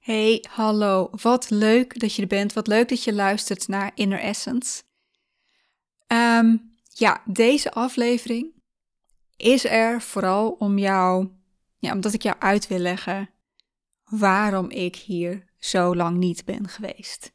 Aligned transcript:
Hey, 0.00 0.44
hallo. 0.50 1.08
Wat 1.22 1.50
leuk 1.50 1.98
dat 1.98 2.14
je 2.14 2.22
er 2.22 2.28
bent. 2.28 2.52
Wat 2.52 2.66
leuk 2.66 2.88
dat 2.88 3.04
je 3.04 3.12
luistert 3.12 3.68
naar 3.68 3.92
Inner 3.94 4.18
Essence. 4.18 4.82
Ehm, 6.06 6.56
ja, 6.82 7.22
deze 7.24 7.72
aflevering 7.72 8.52
is 9.36 9.64
er 9.64 10.02
vooral 10.02 10.50
om 10.50 10.78
jou, 10.78 11.28
ja, 11.78 11.92
omdat 11.92 12.12
ik 12.12 12.22
jou 12.22 12.36
uit 12.38 12.68
wil 12.68 12.78
leggen 12.78 13.30
waarom 14.04 14.70
ik 14.70 14.96
hier 14.96 15.44
zo 15.58 15.96
lang 15.96 16.16
niet 16.16 16.44
ben 16.44 16.68
geweest. 16.68 17.32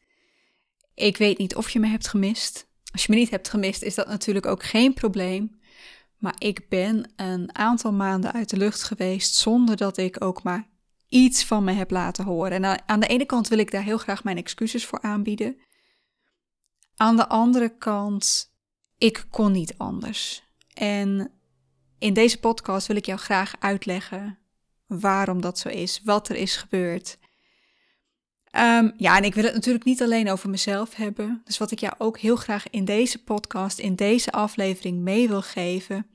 Ik 0.93 1.17
weet 1.17 1.37
niet 1.37 1.55
of 1.55 1.69
je 1.69 1.79
me 1.79 1.87
hebt 1.87 2.07
gemist. 2.07 2.67
Als 2.91 3.05
je 3.05 3.11
me 3.11 3.17
niet 3.19 3.29
hebt 3.29 3.49
gemist, 3.49 3.81
is 3.81 3.95
dat 3.95 4.07
natuurlijk 4.07 4.45
ook 4.45 4.63
geen 4.63 4.93
probleem. 4.93 5.59
Maar 6.17 6.35
ik 6.37 6.69
ben 6.69 7.13
een 7.15 7.55
aantal 7.55 7.93
maanden 7.93 8.33
uit 8.33 8.49
de 8.49 8.57
lucht 8.57 8.83
geweest 8.83 9.35
zonder 9.35 9.77
dat 9.77 9.97
ik 9.97 10.23
ook 10.23 10.43
maar 10.43 10.73
iets 11.09 11.43
van 11.43 11.63
me 11.63 11.71
heb 11.71 11.91
laten 11.91 12.25
horen. 12.25 12.63
En 12.63 12.87
aan 12.87 12.99
de 12.99 13.07
ene 13.07 13.25
kant 13.25 13.47
wil 13.47 13.57
ik 13.57 13.71
daar 13.71 13.83
heel 13.83 13.97
graag 13.97 14.23
mijn 14.23 14.37
excuses 14.37 14.85
voor 14.85 15.01
aanbieden. 15.01 15.57
Aan 16.95 17.15
de 17.15 17.27
andere 17.27 17.77
kant, 17.77 18.53
ik 18.97 19.25
kon 19.29 19.51
niet 19.51 19.77
anders. 19.77 20.43
En 20.73 21.31
in 21.99 22.13
deze 22.13 22.39
podcast 22.39 22.87
wil 22.87 22.95
ik 22.95 23.05
jou 23.05 23.19
graag 23.19 23.53
uitleggen 23.59 24.39
waarom 24.87 25.41
dat 25.41 25.59
zo 25.59 25.69
is, 25.69 26.01
wat 26.03 26.29
er 26.29 26.35
is 26.35 26.55
gebeurd. 26.55 27.17
Um, 28.51 28.93
ja, 28.97 29.17
en 29.17 29.23
ik 29.23 29.35
wil 29.35 29.43
het 29.43 29.53
natuurlijk 29.53 29.85
niet 29.85 30.01
alleen 30.01 30.31
over 30.31 30.49
mezelf 30.49 30.95
hebben. 30.95 31.41
Dus 31.45 31.57
wat 31.57 31.71
ik 31.71 31.79
jou 31.79 31.93
ook 31.97 32.19
heel 32.19 32.35
graag 32.35 32.69
in 32.69 32.85
deze 32.85 33.23
podcast, 33.23 33.79
in 33.79 33.95
deze 33.95 34.31
aflevering 34.31 34.99
mee 34.99 35.27
wil 35.27 35.41
geven, 35.41 36.07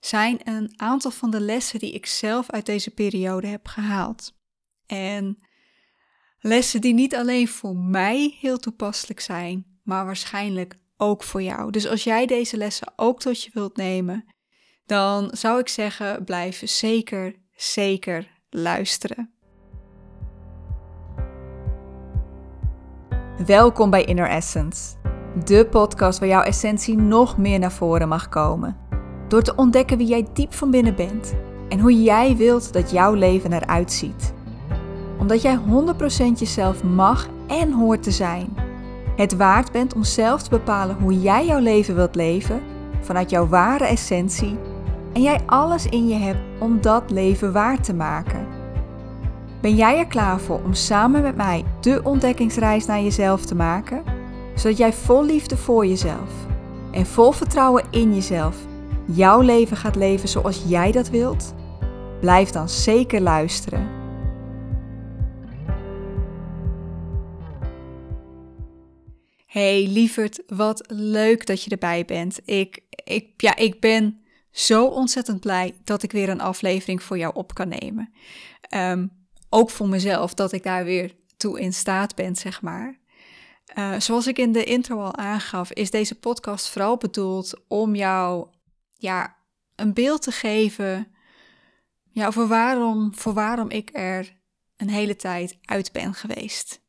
zijn 0.00 0.48
een 0.48 0.72
aantal 0.76 1.10
van 1.10 1.30
de 1.30 1.40
lessen 1.40 1.78
die 1.78 1.92
ik 1.92 2.06
zelf 2.06 2.50
uit 2.50 2.66
deze 2.66 2.90
periode 2.90 3.46
heb 3.46 3.66
gehaald. 3.66 4.32
En 4.86 5.38
lessen 6.40 6.80
die 6.80 6.94
niet 6.94 7.16
alleen 7.16 7.48
voor 7.48 7.76
mij 7.76 8.36
heel 8.40 8.58
toepasselijk 8.58 9.20
zijn, 9.20 9.80
maar 9.82 10.04
waarschijnlijk 10.04 10.78
ook 10.96 11.22
voor 11.22 11.42
jou. 11.42 11.70
Dus 11.70 11.88
als 11.88 12.04
jij 12.04 12.26
deze 12.26 12.56
lessen 12.56 12.92
ook 12.96 13.20
tot 13.20 13.42
je 13.42 13.50
wilt 13.52 13.76
nemen, 13.76 14.24
dan 14.86 15.30
zou 15.32 15.58
ik 15.58 15.68
zeggen: 15.68 16.24
blijf 16.24 16.62
zeker, 16.64 17.34
zeker 17.52 18.28
luisteren. 18.50 19.32
Welkom 23.46 23.90
bij 23.90 24.04
Inner 24.04 24.28
Essence, 24.28 24.96
de 25.44 25.66
podcast 25.70 26.18
waar 26.18 26.28
jouw 26.28 26.42
essentie 26.42 26.96
nog 26.96 27.36
meer 27.36 27.58
naar 27.58 27.72
voren 27.72 28.08
mag 28.08 28.28
komen. 28.28 28.87
Door 29.28 29.42
te 29.42 29.54
ontdekken 29.56 29.98
wie 29.98 30.06
jij 30.06 30.26
diep 30.32 30.54
van 30.54 30.70
binnen 30.70 30.94
bent 30.94 31.34
en 31.68 31.80
hoe 31.80 32.02
jij 32.02 32.36
wilt 32.36 32.72
dat 32.72 32.90
jouw 32.90 33.12
leven 33.12 33.52
eruit 33.52 33.92
ziet. 33.92 34.34
Omdat 35.18 35.42
jij 35.42 35.58
100% 35.58 36.38
jezelf 36.38 36.82
mag 36.82 37.28
en 37.46 37.72
hoort 37.72 38.02
te 38.02 38.10
zijn. 38.10 38.56
Het 39.16 39.36
waard 39.36 39.72
bent 39.72 39.94
om 39.94 40.04
zelf 40.04 40.42
te 40.42 40.50
bepalen 40.50 40.96
hoe 41.00 41.20
jij 41.20 41.46
jouw 41.46 41.58
leven 41.58 41.94
wilt 41.94 42.14
leven 42.14 42.62
vanuit 43.00 43.30
jouw 43.30 43.46
ware 43.46 43.84
essentie 43.84 44.58
en 45.12 45.22
jij 45.22 45.40
alles 45.46 45.86
in 45.86 46.08
je 46.08 46.14
hebt 46.14 46.40
om 46.58 46.80
dat 46.80 47.10
leven 47.10 47.52
waar 47.52 47.80
te 47.80 47.94
maken. 47.94 48.46
Ben 49.60 49.74
jij 49.74 49.98
er 49.98 50.06
klaar 50.06 50.40
voor 50.40 50.60
om 50.64 50.74
samen 50.74 51.22
met 51.22 51.36
mij 51.36 51.64
de 51.80 52.00
ontdekkingsreis 52.02 52.86
naar 52.86 53.00
jezelf 53.00 53.44
te 53.44 53.54
maken, 53.54 54.02
zodat 54.54 54.78
jij 54.78 54.92
vol 54.92 55.24
liefde 55.24 55.56
voor 55.56 55.86
jezelf 55.86 56.46
en 56.90 57.06
vol 57.06 57.32
vertrouwen 57.32 57.84
in 57.90 58.14
jezelf 58.14 58.56
jouw 59.14 59.40
leven 59.40 59.76
gaat 59.76 59.96
leven 59.96 60.28
zoals 60.28 60.62
jij 60.66 60.92
dat 60.92 61.08
wilt? 61.08 61.54
Blijf 62.20 62.50
dan 62.50 62.68
zeker 62.68 63.20
luisteren. 63.20 63.96
Hey 69.46 69.86
lieverd, 69.86 70.42
wat 70.46 70.84
leuk 70.86 71.46
dat 71.46 71.62
je 71.62 71.70
erbij 71.70 72.04
bent. 72.04 72.40
Ik, 72.44 72.80
ik, 73.04 73.26
ja, 73.36 73.56
ik 73.56 73.80
ben 73.80 74.20
zo 74.50 74.86
ontzettend 74.86 75.40
blij 75.40 75.74
dat 75.84 76.02
ik 76.02 76.12
weer 76.12 76.28
een 76.28 76.40
aflevering 76.40 77.02
voor 77.02 77.18
jou 77.18 77.34
op 77.34 77.54
kan 77.54 77.68
nemen. 77.68 78.12
Ehm, 78.60 79.06
ook 79.48 79.70
voor 79.70 79.88
mezelf, 79.88 80.34
dat 80.34 80.52
ik 80.52 80.62
daar 80.62 80.84
weer 80.84 81.14
toe 81.36 81.60
in 81.60 81.72
staat 81.72 82.14
ben, 82.14 82.36
zeg 82.36 82.62
maar. 82.62 82.98
Uh, 83.78 84.00
zoals 84.00 84.26
ik 84.26 84.38
in 84.38 84.52
de 84.52 84.64
intro 84.64 85.00
al 85.00 85.16
aangaf, 85.16 85.72
is 85.72 85.90
deze 85.90 86.14
podcast 86.14 86.68
vooral 86.68 86.96
bedoeld 86.96 87.54
om 87.68 87.94
jou 87.94 88.46
ja, 88.98 89.36
een 89.74 89.94
beeld 89.94 90.22
te 90.22 90.30
geven 90.30 91.12
ja, 92.10 92.26
over 92.26 92.46
waarom, 92.46 93.14
voor 93.14 93.32
waarom 93.32 93.70
ik 93.70 93.90
er 93.92 94.36
een 94.76 94.90
hele 94.90 95.16
tijd 95.16 95.58
uit 95.62 95.92
ben 95.92 96.14
geweest. 96.14 96.80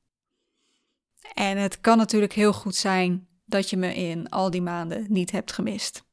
En 1.33 1.57
het 1.57 1.81
kan 1.81 1.97
natuurlijk 1.97 2.33
heel 2.33 2.53
goed 2.53 2.75
zijn 2.75 3.27
dat 3.45 3.69
je 3.69 3.77
me 3.77 3.95
in 3.95 4.29
al 4.29 4.49
die 4.49 4.61
maanden 4.61 5.05
niet 5.09 5.31
hebt 5.31 5.51
gemist. 5.51 6.03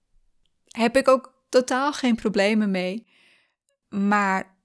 Heb 0.66 0.96
ik 0.96 1.08
ook 1.08 1.44
totaal 1.48 1.92
geen 1.92 2.14
problemen 2.14 2.70
mee. 2.70 3.06
Maar 3.88 4.56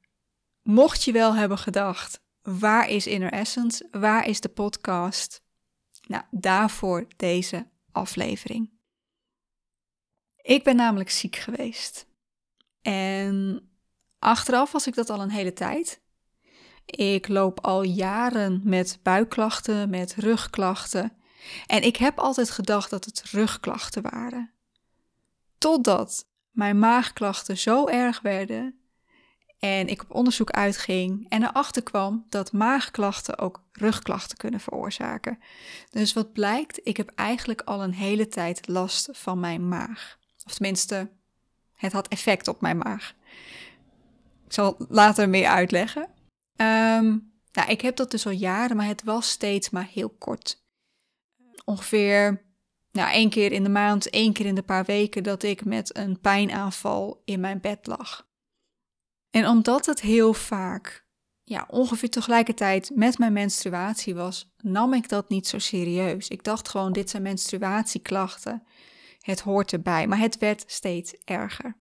mocht 0.62 1.04
je 1.04 1.12
wel 1.12 1.36
hebben 1.36 1.58
gedacht, 1.58 2.22
waar 2.42 2.90
is 2.90 3.08
Inner 3.08 3.32
Essence? 3.32 3.88
Waar 3.92 4.28
is 4.28 4.42
de 4.42 4.50
podcast? 4.50 5.44
Nou, 6.08 6.24
daarvoor 6.32 7.08
deze 7.16 7.68
aflevering. 7.92 8.71
Ik 10.42 10.64
ben 10.64 10.76
namelijk 10.76 11.10
ziek 11.10 11.36
geweest. 11.36 12.06
En 12.82 13.70
achteraf 14.20 14.72
was 14.72 14.88
ik 14.88 14.96
dat 14.96 15.10
al 15.10 15.22
een 15.22 15.30
hele 15.30 15.54
tijd. 15.54 16.02
Ik 16.86 17.28
loop 17.28 17.60
al 17.60 17.84
jaren 17.84 18.62
met 18.64 19.00
buikklachten, 19.04 19.90
met 19.90 20.16
rugklachten. 20.16 21.14
En 21.68 21.84
ik 21.84 21.96
heb 21.96 22.20
altijd 22.20 22.50
gedacht 22.50 22.90
dat 22.90 23.06
het 23.06 23.24
rugklachten 23.32 24.02
waren. 24.02 24.52
Totdat 25.58 26.26
mijn 26.52 26.80
maagklachten 26.80 27.58
zo 27.58 27.88
erg 27.88 28.22
werden 28.22 28.82
en 29.62 29.88
ik 29.88 30.02
op 30.02 30.12
onderzoek 30.12 30.52
uitging 30.52 31.26
en 31.30 31.44
erachter 31.44 31.84
kwam 31.84 32.26
dat 32.30 32.52
maagklachten 32.52 33.38
ook 33.38 33.64
rugklachten 33.72 34.38
kunnen 34.38 34.60
veroorzaken. 34.60 35.40
Dus 35.90 36.14
wat 36.14 36.34
blijkt, 36.34 36.80
ik 36.84 36.98
heb 36.98 37.12
eigenlijk 37.16 37.62
al 37.62 37.84
een 37.84 37.94
hele 37.94 38.28
tijd 38.28 38.68
last 38.68 39.10
van 39.12 39.40
mijn 39.40 39.68
maag. 39.68 40.20
Of 40.46 40.54
tenminste, 40.54 41.12
het 41.74 41.92
had 41.92 42.08
effect 42.08 42.48
op 42.48 42.62
mijn 42.62 42.78
maag. 42.78 43.14
Ik 44.46 44.54
zal 44.54 44.86
later 44.90 45.30
meer 45.30 45.48
uitleggen. 45.48 46.02
Um, 46.56 47.34
nou, 47.52 47.70
ik 47.70 47.82
heb 47.82 47.96
dat 47.96 48.12
dus 48.12 48.26
al 48.26 48.32
jaren, 48.32 48.78
maar 48.78 48.86
het 48.86 49.04
was 49.04 49.30
steeds 49.30 49.70
maar 49.70 49.88
heel 49.88 50.10
kort. 50.10 50.64
Ongeveer 51.66 52.46
nou, 52.92 53.12
één 53.12 53.30
keer 53.30 53.52
in 53.52 53.64
de 53.64 53.70
maand, 53.70 54.10
één 54.10 54.34
keer 54.34 54.46
in 54.46 54.56
de 54.56 54.64
paar 54.64 54.86
weken 54.86 55.24
dat 55.24 55.44
ik 55.44 55.66
met 55.66 55.98
een 55.98 56.20
pijnaanval 56.20 57.22
in 57.26 57.40
mijn 57.40 57.60
bed 57.60 57.88
lag. 57.88 58.28
En 59.30 59.48
omdat 59.48 59.86
het 59.86 60.02
heel 60.02 60.34
vaak, 60.34 61.06
ja, 61.44 61.66
ongeveer 61.68 62.10
tegelijkertijd 62.10 62.92
met 62.96 63.18
mijn 63.18 63.34
menstruatie 63.34 64.16
was, 64.16 64.54
nam 64.58 64.94
ik 64.94 65.10
dat 65.10 65.30
niet 65.30 65.48
zo 65.48 65.60
serieus. 65.60 66.28
Ik 66.28 66.44
dacht 66.44 66.70
gewoon, 66.70 66.94
dit 66.94 67.10
zijn 67.10 67.24
menstruatieklachten 67.24 68.64
het 69.22 69.40
hoort 69.40 69.74
erbij. 69.74 70.08
Maar 70.08 70.20
het 70.20 70.38
werd 70.38 70.64
steeds 70.68 71.14
erger. 71.24 71.80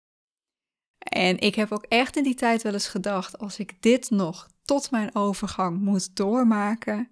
En 1.00 1.40
ik 1.40 1.56
heb 1.56 1.72
ook 1.72 1.84
echt 1.84 2.16
in 2.16 2.24
die 2.24 2.36
tijd 2.36 2.62
wel 2.62 2.74
eens 2.74 2.88
gedacht: 2.88 3.38
als 3.38 3.60
ik 3.60 3.82
dit 3.82 4.10
nog 4.10 4.50
tot 4.64 4.92
mijn 4.92 5.16
overgang 5.16 5.80
moet 5.80 6.16
doormaken, 6.16 7.12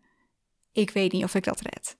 ik 0.72 0.90
weet 0.90 1.12
niet 1.12 1.24
of 1.24 1.36
ik 1.36 1.44
dat 1.44 1.62
red. 1.62 1.98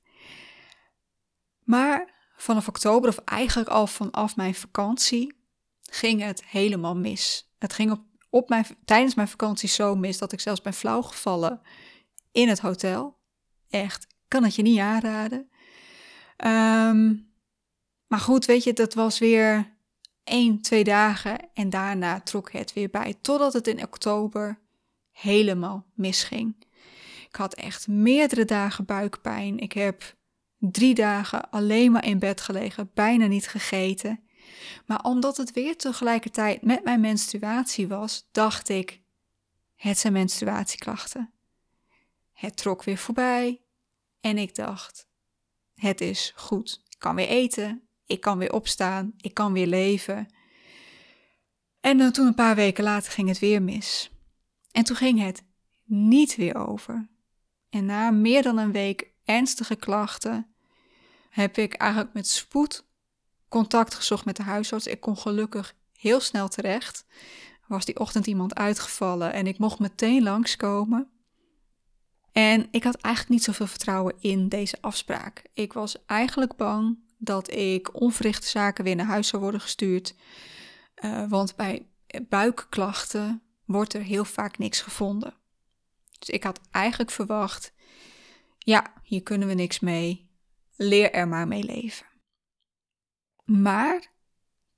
Maar 1.64 2.16
vanaf 2.36 2.68
oktober, 2.68 3.10
of 3.10 3.18
eigenlijk 3.18 3.70
al 3.70 3.88
vanaf 3.88 4.36
mijn 4.36 4.56
vakantie, 4.56 5.36
ging 5.82 6.22
het 6.22 6.46
helemaal 6.46 6.96
mis. 6.96 7.52
Het 7.58 7.74
ging 7.74 7.92
op, 7.92 8.02
op 8.30 8.50
mijn, 8.50 8.66
tijdens 8.86 9.16
mijn 9.16 9.28
vakantie 9.28 9.70
zo 9.70 9.96
mis 9.96 10.18
dat 10.18 10.32
ik 10.32 10.40
zelfs 10.40 10.62
ben 10.62 10.74
flauwgevallen 10.74 11.62
in 12.32 12.50
het 12.50 12.60
hotel. 12.60 13.18
Echt, 13.70 14.08
kan 14.28 14.44
het 14.44 14.56
je 14.56 14.62
niet 14.62 14.80
aanraden. 14.80 15.50
Um, 16.46 17.27
maar 18.08 18.20
goed, 18.20 18.46
weet 18.46 18.64
je, 18.64 18.74
dat 18.74 18.94
was 18.94 19.20
weer 19.20 19.76
één, 20.24 20.62
twee 20.62 20.84
dagen 20.84 21.54
en 21.54 21.70
daarna 21.70 22.22
trok 22.22 22.52
het 22.52 22.74
weer 22.74 22.90
bij. 22.90 23.16
Totdat 23.22 23.54
het 23.54 23.68
in 23.68 23.84
oktober 23.84 24.60
helemaal 25.12 25.86
misging. 25.94 26.56
Ik 27.30 27.36
had 27.36 27.54
echt 27.54 27.88
meerdere 27.88 28.46
dagen 28.46 28.86
buikpijn. 28.86 29.60
Ik 29.60 29.72
heb 29.72 30.16
drie 30.58 30.96
dagen 30.96 31.50
alleen 31.50 31.92
maar 31.92 32.06
in 32.06 32.20
bed 32.20 32.42
gelegen, 32.42 32.92
bijna 32.94 33.26
niet 33.26 33.48
gegeten. 33.48 34.24
Maar 34.86 35.04
omdat 35.04 35.38
het 35.38 35.52
weer 35.52 35.78
tegelijkertijd 35.78 36.62
met 36.62 36.84
mijn 36.84 37.00
menstruatie 37.00 37.88
was, 37.88 38.28
dacht 38.32 38.70
ik: 38.70 39.02
het 39.76 39.98
zijn 39.98 40.14
menstruatieklachten. 40.14 41.32
Het 42.34 42.58
trok 42.58 42.84
weer 42.84 42.98
voorbij 42.98 43.62
en 44.22 44.38
ik 44.38 44.56
dacht: 44.56 45.08
het 45.76 46.02
is 46.02 46.34
goed. 46.36 46.82
Ik 46.90 47.00
kan 47.00 47.16
weer 47.16 47.28
eten, 47.28 47.87
ik 48.08 48.22
kan 48.22 48.38
weer 48.38 48.54
opstaan, 48.54 49.14
ik 49.18 49.34
kan 49.34 49.54
weer 49.54 49.68
leven. 49.68 50.28
En 51.80 52.14
toen 52.14 52.28
een 52.28 52.36
paar 52.36 52.56
weken 52.56 52.84
later 52.84 53.12
ging 53.12 53.28
het 53.28 53.40
weer 53.40 53.62
mis. 53.62 54.12
En 54.72 54.84
toen 54.84 54.96
ging 54.96 55.20
het 55.20 55.44
niet 55.86 56.36
weer 56.36 56.56
over. 56.56 57.08
En 57.70 57.86
na 57.86 58.12
meer 58.12 58.44
dan 58.44 58.58
een 58.58 58.72
week 58.72 59.12
ernstige 59.26 59.76
klachten 59.76 60.48
heb 61.30 61.58
ik 61.58 61.74
eigenlijk 61.74 62.14
met 62.14 62.28
spoed 62.28 62.86
contact 63.50 63.94
gezocht 63.94 64.26
met 64.26 64.36
de 64.36 64.44
huisarts. 64.44 64.88
Ik 64.88 65.00
kon 65.00 65.18
gelukkig 65.18 65.76
heel 65.94 66.20
snel 66.20 66.48
terecht. 66.48 67.06
Er 67.52 67.68
was 67.68 67.86
die 67.86 68.00
ochtend 68.00 68.28
iemand 68.28 68.56
uitgevallen 68.56 69.34
en 69.34 69.48
ik 69.48 69.58
mocht 69.58 69.80
meteen 69.80 70.24
langskomen. 70.24 71.10
En 72.32 72.68
ik 72.72 72.84
had 72.84 72.96
eigenlijk 72.96 73.36
niet 73.36 73.44
zoveel 73.44 73.68
vertrouwen 73.68 74.16
in 74.20 74.50
deze 74.50 74.78
afspraak. 74.82 75.44
Ik 75.54 75.74
was 75.74 76.06
eigenlijk 76.06 76.56
bang 76.56 76.98
dat 77.18 77.52
ik 77.52 78.02
onverrichte 78.02 78.48
zaken 78.48 78.84
weer 78.84 78.96
naar 78.96 79.06
huis 79.06 79.28
zou 79.28 79.42
worden 79.42 79.62
gestuurd. 79.62 80.16
Uh, 81.04 81.30
want 81.30 81.56
bij 81.56 81.88
buikklachten 82.30 83.42
wordt 83.66 83.94
er 83.94 84.02
heel 84.02 84.26
vaak 84.26 84.58
niks 84.58 84.82
gevonden. 84.82 85.34
Dus 86.20 86.30
ik 86.30 86.44
had 86.44 86.60
eigenlijk 86.72 87.12
verwacht, 87.12 87.74
ja, 88.58 88.94
hier 89.04 89.24
kunnen 89.24 89.48
we 89.48 89.54
niks 89.54 89.80
mee. 89.80 90.30
Leer 90.76 91.12
er 91.12 91.28
maar 91.28 91.48
mee 91.48 91.64
leven. 91.64 92.06
Maar 93.46 94.12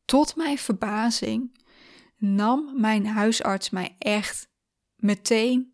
tot 0.05 0.35
mijn 0.35 0.57
verbazing 0.57 1.57
nam 2.17 2.79
mijn 2.81 3.05
huisarts 3.07 3.69
mij 3.69 3.95
echt 3.99 4.49
meteen 4.95 5.73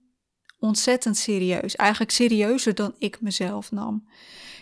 ontzettend 0.59 1.17
serieus. 1.17 1.75
Eigenlijk 1.75 2.11
serieuzer 2.11 2.75
dan 2.75 2.95
ik 2.99 3.21
mezelf 3.21 3.71
nam. 3.71 4.07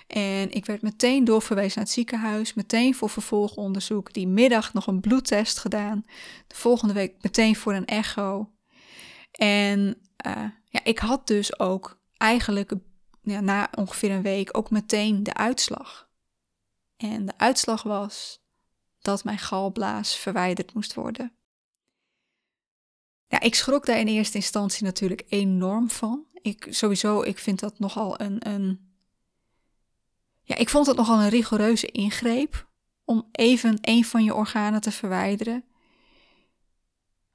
En 0.08 0.52
ik 0.52 0.66
werd 0.66 0.82
meteen 0.82 1.24
doorverwezen 1.24 1.72
naar 1.76 1.86
het 1.86 1.94
ziekenhuis, 1.94 2.54
meteen 2.54 2.96
voor 2.96 3.10
vervolgonderzoek. 3.10 4.14
Die 4.14 4.28
middag 4.28 4.74
nog 4.74 4.88
een 4.88 5.00
bloedtest 5.00 5.58
gedaan. 5.58 6.06
De 6.48 6.56
volgende 6.56 6.94
week 6.94 7.16
meteen 7.22 7.56
voor 7.56 7.74
een 7.74 7.86
echo. 7.86 8.52
En 9.32 9.80
uh, 10.28 10.44
ja, 10.66 10.84
ik 10.84 11.00
had 11.00 11.28
dus 11.28 11.60
ook 11.60 12.00
eigenlijk 12.18 12.74
na 13.22 13.70
ongeveer 13.76 14.12
een 14.12 14.22
week 14.22 14.58
ook 14.58 14.70
meteen 14.70 15.24
de 15.24 15.34
uitslag. 15.34 16.10
En 16.98 17.26
de 17.26 17.34
uitslag 17.38 17.84
was 17.84 18.42
dat 19.02 19.24
mijn 19.24 19.40
galblaas 19.40 20.18
verwijderd 20.18 20.74
moest 20.74 20.94
worden. 20.94 21.34
Ja, 23.28 23.40
ik 23.40 23.56
schrok 23.56 23.86
daar 23.86 24.00
in 24.00 24.08
eerste 24.08 24.38
instantie 24.38 24.84
natuurlijk 24.84 25.26
enorm 25.28 25.90
van. 25.90 26.26
Ik 26.42 26.68
sowieso, 26.70 27.22
ik 27.22 27.38
vind 27.38 27.60
dat 27.60 27.80
nogal 27.80 28.22
een, 28.22 28.48
een 28.50 28.93
ja, 30.44 30.56
ik 30.56 30.70
vond 30.70 30.88
het 30.88 30.98
nogal 30.98 31.22
een 31.22 31.30
rigoureuze 31.30 31.88
ingreep 31.88 32.70
om 33.06 33.28
even 33.32 33.78
een 33.82 34.06
van 34.06 34.24
je 34.24 34.36
organen 34.36 34.82
te 34.82 34.92
verwijderen. 34.92 35.64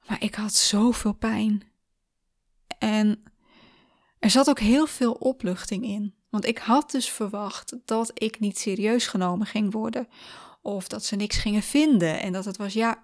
Maar 0.07 0.23
ik 0.23 0.35
had 0.35 0.53
zoveel 0.53 1.13
pijn. 1.13 1.63
En 2.79 3.23
er 4.19 4.29
zat 4.29 4.49
ook 4.49 4.59
heel 4.59 4.85
veel 4.85 5.13
opluchting 5.13 5.83
in. 5.83 6.15
Want 6.29 6.45
ik 6.45 6.57
had 6.57 6.91
dus 6.91 7.09
verwacht 7.09 7.77
dat 7.85 8.11
ik 8.13 8.39
niet 8.39 8.59
serieus 8.59 9.07
genomen 9.07 9.47
ging 9.47 9.71
worden. 9.71 10.07
Of 10.61 10.87
dat 10.87 11.05
ze 11.05 11.15
niks 11.15 11.37
gingen 11.37 11.61
vinden. 11.61 12.21
En 12.21 12.33
dat 12.33 12.45
het 12.45 12.57
was, 12.57 12.73
ja, 12.73 13.03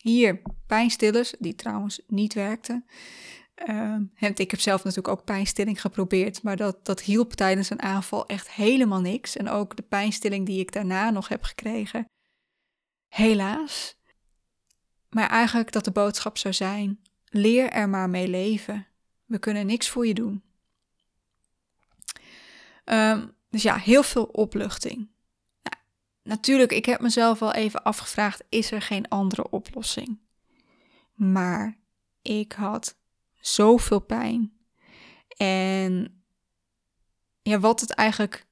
hier, 0.00 0.42
pijnstillers, 0.66 1.34
die 1.38 1.54
trouwens 1.54 2.00
niet 2.06 2.34
werkten. 2.34 2.84
Uh, 3.68 3.96
ik 4.34 4.50
heb 4.50 4.60
zelf 4.60 4.84
natuurlijk 4.84 5.18
ook 5.18 5.24
pijnstilling 5.24 5.80
geprobeerd, 5.80 6.42
maar 6.42 6.56
dat, 6.56 6.86
dat 6.86 7.00
hielp 7.00 7.32
tijdens 7.32 7.70
een 7.70 7.82
aanval 7.82 8.26
echt 8.26 8.50
helemaal 8.50 9.00
niks. 9.00 9.36
En 9.36 9.48
ook 9.48 9.76
de 9.76 9.82
pijnstilling 9.82 10.46
die 10.46 10.60
ik 10.60 10.72
daarna 10.72 11.10
nog 11.10 11.28
heb 11.28 11.42
gekregen, 11.42 12.08
helaas. 13.08 13.96
Maar 15.10 15.28
eigenlijk 15.28 15.72
dat 15.72 15.84
de 15.84 15.90
boodschap 15.90 16.38
zou 16.38 16.54
zijn: 16.54 17.00
leer 17.28 17.70
er 17.70 17.88
maar 17.88 18.10
mee 18.10 18.28
leven. 18.28 18.86
We 19.24 19.38
kunnen 19.38 19.66
niks 19.66 19.88
voor 19.88 20.06
je 20.06 20.14
doen. 20.14 20.42
Um, 22.84 23.34
dus 23.50 23.62
ja, 23.62 23.76
heel 23.76 24.02
veel 24.02 24.24
opluchting. 24.24 25.08
Nou, 25.62 25.76
natuurlijk, 26.22 26.72
ik 26.72 26.84
heb 26.84 27.00
mezelf 27.00 27.38
wel 27.38 27.52
even 27.52 27.82
afgevraagd: 27.82 28.44
is 28.48 28.70
er 28.70 28.82
geen 28.82 29.08
andere 29.08 29.50
oplossing? 29.50 30.18
Maar 31.14 31.78
ik 32.22 32.52
had 32.52 32.96
zoveel 33.46 34.00
pijn. 34.00 34.52
En 35.36 36.22
ja, 37.42 37.60
wat 37.60 37.80
het 37.80 37.90
eigenlijk, 37.90 38.46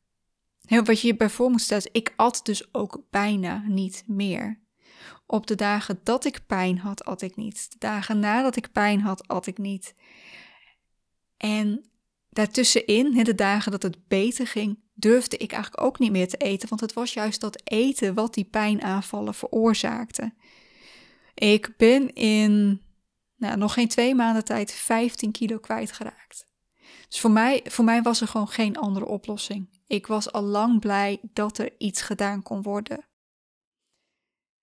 wat 0.85 1.01
je 1.01 1.07
je 1.07 1.17
bij 1.17 1.31
voor 1.31 1.51
moet 1.51 1.61
stellen, 1.61 1.89
ik 1.93 2.13
at 2.17 2.41
dus 2.43 2.75
ook 2.75 3.03
bijna 3.11 3.65
niet 3.67 4.05
meer. 4.07 4.61
Op 5.27 5.47
de 5.47 5.55
dagen 5.55 6.01
dat 6.03 6.25
ik 6.25 6.47
pijn 6.47 6.79
had, 6.79 7.05
at 7.05 7.23
ik 7.23 7.37
niet. 7.37 7.71
De 7.71 7.79
dagen 7.79 8.19
nadat 8.19 8.57
ik 8.57 8.73
pijn 8.73 9.01
had, 9.01 9.29
at 9.29 9.47
ik 9.47 9.59
niet. 9.59 9.95
En 11.37 11.85
daartussenin, 12.31 13.25
de 13.25 13.35
dagen 13.35 13.73
dat 13.73 13.83
het 13.83 14.09
beter 14.09 14.47
ging, 14.47 14.79
durfde 14.95 15.37
ik 15.37 15.53
eigenlijk 15.53 15.85
ook 15.85 15.99
niet 15.99 16.13
meer 16.13 16.29
te 16.29 16.37
eten. 16.37 16.69
Want 16.69 16.81
het 16.81 16.93
was 16.93 17.13
juist 17.13 17.41
dat 17.41 17.61
eten 17.65 18.15
wat 18.15 18.35
die 18.35 18.45
pijnaanvallen 18.45 19.35
veroorzaakte. 19.35 20.33
Ik 21.35 21.77
ben 21.77 22.13
in 22.15 22.83
nou, 23.43 23.57
nog 23.57 23.75
geen 23.75 23.89
twee 23.89 24.15
maanden 24.15 24.45
tijd 24.45 24.73
15 24.73 25.33
kilo 25.33 25.59
kwijtgeraakt. 25.59 26.47
Dus 27.09 27.21
voor 27.21 27.31
mij, 27.31 27.65
voor 27.65 27.85
mij 27.85 28.03
was 28.03 28.21
er 28.21 28.29
gewoon 28.29 28.49
geen 28.49 28.77
andere 28.77 29.07
oplossing. 29.07 29.81
Ik 29.87 30.07
was 30.07 30.33
al 30.33 30.43
lang 30.43 30.81
blij 30.81 31.21
dat 31.23 31.59
er 31.59 31.75
iets 31.79 32.03
gedaan 32.03 32.43
kon 32.43 32.63
worden. 32.63 33.07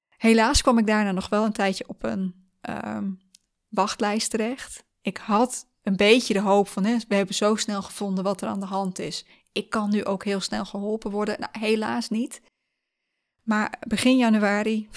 Helaas 0.08 0.62
kwam 0.62 0.78
ik 0.78 0.88
daarna 0.88 1.12
nog 1.12 1.30
wel 1.30 1.46
een 1.46 1.52
tijdje 1.52 1.88
op 1.88 2.04
een 2.04 2.50
um, 2.70 3.22
wachtlijst 3.68 4.30
terecht. 4.30 4.84
Ik 5.02 5.18
had 5.18 5.68
een 5.82 5.96
beetje 5.96 6.34
de 6.34 6.40
hoop 6.40 6.68
van, 6.68 6.84
hè, 6.84 6.98
we 7.08 7.16
hebben 7.16 7.36
zo 7.36 7.56
snel 7.56 7.82
gevonden 7.82 8.24
wat 8.24 8.42
er 8.42 8.48
aan 8.48 8.60
de 8.60 8.66
hand 8.66 9.00
is. 9.00 9.26
Ik 9.52 9.70
kan 9.70 9.90
nu 9.90 10.06
ook 10.06 10.24
heel 10.24 10.42
snel 10.42 10.66
geholpen 10.66 11.12
worden. 11.12 11.40
Nou, 11.40 11.52
helaas 11.60 12.10
niet. 12.10 12.42
Maar 13.44 13.80
begin 13.88 14.18
januari, 14.18 14.90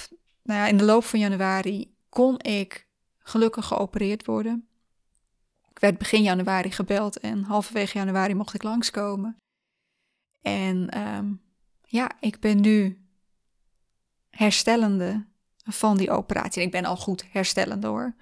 nou 0.43 0.61
ja, 0.61 0.67
in 0.67 0.77
de 0.77 0.85
loop 0.85 1.05
van 1.05 1.19
januari, 1.19 1.95
kon 2.09 2.39
ik 2.39 2.91
gelukkig 3.23 3.67
geopereerd 3.67 4.27
worden. 4.27 4.69
Ik 5.71 5.79
werd 5.79 5.99
begin 5.99 6.23
januari 6.23 6.71
gebeld 6.71 7.19
en 7.19 7.43
halverwege 7.43 7.99
januari 7.99 8.35
mocht 8.35 8.55
ik 8.55 8.63
langskomen. 8.63 9.37
En 10.41 10.99
um, 10.99 11.43
ja, 11.83 12.11
ik 12.21 12.41
ben 12.41 12.61
nu 12.61 13.07
herstellende 14.31 15.27
van 15.65 15.97
die 15.97 16.11
operatie. 16.11 16.63
Ik 16.63 16.71
ben 16.71 16.85
al 16.85 16.97
goed 16.97 17.25
herstellende 17.31 17.87
hoor. 17.87 18.17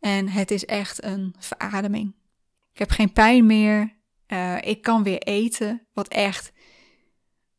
En 0.00 0.28
het 0.28 0.50
is 0.50 0.64
echt 0.64 1.02
een 1.02 1.34
verademing. 1.38 2.14
Ik 2.72 2.78
heb 2.78 2.90
geen 2.90 3.12
pijn 3.12 3.46
meer. 3.46 3.98
Uh, 4.28 4.62
ik 4.62 4.82
kan 4.82 5.02
weer 5.02 5.18
eten. 5.18 5.86
Wat 5.92 6.08
echt. 6.08 6.52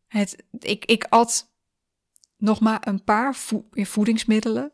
Het, 0.07 0.43
ik, 0.59 0.85
ik 0.85 1.03
at 1.03 1.53
nog 2.37 2.59
maar 2.59 2.87
een 2.87 3.03
paar 3.03 3.35
voedingsmiddelen. 3.71 4.73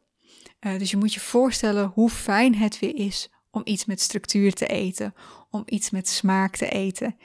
Uh, 0.60 0.80
dus 0.80 0.92
je 0.92 0.98
moet 0.98 1.14
je 1.14 1.20
voorstellen 1.20 1.92
hoe 1.94 2.10
fijn 2.10 2.56
het 2.56 2.80
weer 2.80 2.96
is 2.96 3.30
om 3.52 3.62
iets 3.64 3.86
met 3.86 4.02
structuur 4.02 4.54
te 4.54 4.68
eten, 4.68 5.14
om 5.50 5.64
iets 5.66 5.90
met 5.90 6.10
smaak 6.10 6.56
te 6.56 6.70
eten. 6.70 7.18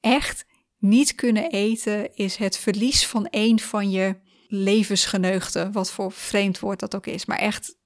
Echt 0.00 0.46
niet 0.78 1.14
kunnen 1.14 1.50
eten 1.50 2.16
is 2.16 2.36
het 2.36 2.58
verlies 2.58 3.06
van 3.06 3.26
een 3.30 3.60
van 3.60 3.90
je 3.90 4.16
levensgeneugden, 4.46 5.72
wat 5.72 5.90
voor 5.90 6.12
vreemd 6.12 6.58
woord 6.58 6.80
dat 6.80 6.96
ook 6.96 7.06
is. 7.06 7.26
Maar 7.26 7.38
echt 7.38 7.76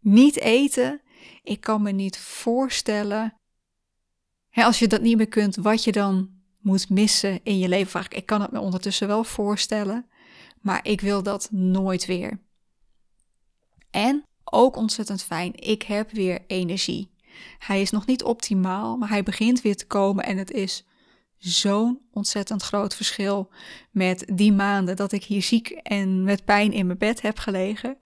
niet 0.00 0.38
eten, 0.38 1.00
ik 1.42 1.60
kan 1.60 1.82
me 1.82 1.90
niet 1.90 2.18
voorstellen, 2.18 3.34
als 4.52 4.78
je 4.78 4.88
dat 4.88 5.00
niet 5.00 5.16
meer 5.16 5.28
kunt, 5.28 5.56
wat 5.56 5.84
je 5.84 5.92
dan 5.92 6.30
moet 6.60 6.88
missen 6.88 7.40
in 7.42 7.58
je 7.58 7.68
leven. 7.68 8.04
Ik 8.08 8.26
kan 8.26 8.40
het 8.40 8.50
me 8.50 8.60
ondertussen 8.60 9.06
wel 9.06 9.24
voorstellen, 9.24 10.06
maar 10.60 10.80
ik 10.86 11.00
wil 11.00 11.22
dat 11.22 11.48
nooit 11.50 12.06
weer. 12.06 12.40
En 13.92 14.24
ook 14.44 14.76
ontzettend 14.76 15.22
fijn, 15.22 15.54
ik 15.54 15.82
heb 15.82 16.10
weer 16.10 16.44
energie. 16.46 17.10
Hij 17.58 17.80
is 17.80 17.90
nog 17.90 18.06
niet 18.06 18.24
optimaal, 18.24 18.96
maar 18.96 19.08
hij 19.08 19.22
begint 19.22 19.60
weer 19.60 19.76
te 19.76 19.86
komen 19.86 20.24
en 20.24 20.36
het 20.36 20.50
is 20.50 20.84
zo'n 21.36 22.00
ontzettend 22.10 22.62
groot 22.62 22.94
verschil 22.94 23.50
met 23.90 24.24
die 24.34 24.52
maanden 24.52 24.96
dat 24.96 25.12
ik 25.12 25.24
hier 25.24 25.42
ziek 25.42 25.70
en 25.70 26.22
met 26.22 26.44
pijn 26.44 26.72
in 26.72 26.86
mijn 26.86 26.98
bed 26.98 27.22
heb 27.22 27.38
gelegen. 27.38 27.98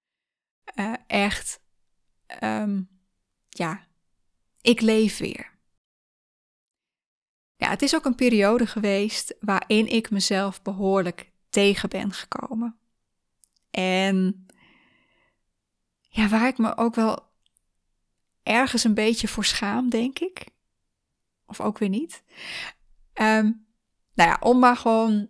Uh, 0.75 0.93
echt, 1.07 1.61
um, 2.43 2.89
ja, 3.49 3.87
ik 4.61 4.81
leef 4.81 5.19
weer. 5.19 5.55
Ja, 7.57 7.69
het 7.69 7.83
is 7.83 7.95
ook 7.95 8.05
een 8.05 8.15
periode 8.15 8.67
geweest 8.67 9.35
waarin 9.41 9.87
ik 9.87 10.11
mezelf 10.11 10.63
behoorlijk 10.63 11.33
tegen 11.51 11.89
ben 11.89 12.13
gekomen. 12.13 12.79
En 13.71 14.46
ja, 16.17 16.29
waar 16.29 16.47
ik 16.47 16.59
me 16.59 16.77
ook 16.77 16.95
wel 16.95 17.19
ergens 18.43 18.85
een 18.85 18.95
beetje 18.95 19.29
voor 19.29 19.45
schaam, 19.45 19.89
denk 19.89 20.19
ik. 20.19 20.47
Of 21.47 21.61
ook 21.61 21.79
weer 21.79 21.89
niet. 21.89 22.23
Um, 23.15 23.67
nou 24.15 24.31
ja, 24.31 24.37
om 24.41 24.59
maar 24.59 24.77
gewoon 24.77 25.29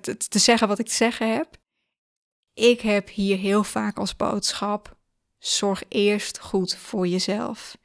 te, 0.00 0.16
te 0.16 0.38
zeggen 0.38 0.68
wat 0.68 0.78
ik 0.78 0.86
te 0.86 0.94
zeggen 0.94 1.34
heb. 1.34 1.56
Ik 2.54 2.80
heb 2.80 3.08
hier 3.08 3.36
heel 3.36 3.64
vaak 3.64 3.98
als 3.98 4.16
boodschap 4.16 4.96
Zorg 5.42 5.82
eerst 5.88 6.38
goed 6.38 6.74
voor 6.74 7.06
jezelf. 7.06 7.76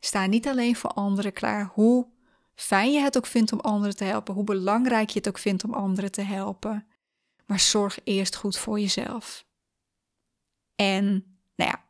Sta 0.00 0.26
niet 0.26 0.48
alleen 0.48 0.76
voor 0.76 0.90
anderen 0.90 1.32
klaar, 1.32 1.70
hoe 1.74 2.06
fijn 2.54 2.92
je 2.92 3.00
het 3.00 3.16
ook 3.16 3.26
vindt 3.26 3.52
om 3.52 3.60
anderen 3.60 3.96
te 3.96 4.04
helpen, 4.04 4.34
hoe 4.34 4.44
belangrijk 4.44 5.10
je 5.10 5.18
het 5.18 5.28
ook 5.28 5.38
vindt 5.38 5.64
om 5.64 5.74
anderen 5.74 6.12
te 6.12 6.20
helpen. 6.20 6.86
Maar 7.46 7.60
zorg 7.60 7.98
eerst 8.04 8.36
goed 8.36 8.58
voor 8.58 8.80
jezelf. 8.80 9.44
En 10.80 11.06
nou 11.56 11.70
ja, 11.70 11.84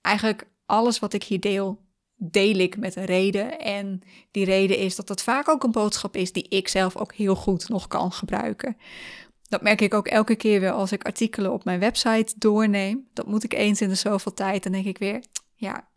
eigenlijk 0.00 0.46
alles 0.66 0.98
wat 0.98 1.12
ik 1.12 1.22
hier 1.22 1.40
deel, 1.40 1.84
deel 2.16 2.54
ik 2.54 2.76
met 2.76 2.96
een 2.96 3.04
reden. 3.04 3.58
En 3.58 4.02
die 4.30 4.44
reden 4.44 4.76
is 4.76 4.96
dat 4.96 5.08
het 5.08 5.22
vaak 5.22 5.48
ook 5.48 5.62
een 5.62 5.70
boodschap 5.70 6.16
is 6.16 6.32
die 6.32 6.48
ik 6.48 6.68
zelf 6.68 6.96
ook 6.96 7.14
heel 7.14 7.34
goed 7.34 7.68
nog 7.68 7.86
kan 7.86 8.12
gebruiken. 8.12 8.76
Dat 9.48 9.62
merk 9.62 9.80
ik 9.80 9.94
ook 9.94 10.06
elke 10.06 10.36
keer 10.36 10.60
weer 10.60 10.72
als 10.72 10.92
ik 10.92 11.04
artikelen 11.04 11.52
op 11.52 11.64
mijn 11.64 11.80
website 11.80 12.34
doorneem. 12.38 13.08
Dat 13.12 13.26
moet 13.26 13.44
ik 13.44 13.54
eens 13.54 13.80
in 13.80 13.88
de 13.88 13.94
zoveel 13.94 14.34
tijd. 14.34 14.62
Dan 14.62 14.72
denk 14.72 14.86
ik 14.86 14.98
weer, 14.98 15.24
ja, 15.54 15.88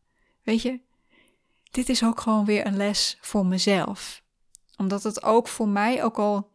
weet 0.43 0.61
je, 0.61 0.79
dit 1.71 1.89
is 1.89 2.03
ook 2.03 2.21
gewoon 2.21 2.45
weer 2.45 2.65
een 2.65 2.77
les 2.77 3.17
voor 3.21 3.45
mezelf. 3.45 4.23
Omdat 4.77 5.03
het 5.03 5.23
ook 5.23 5.47
voor 5.47 5.67
mij, 5.67 6.03
ook 6.03 6.19
al 6.19 6.51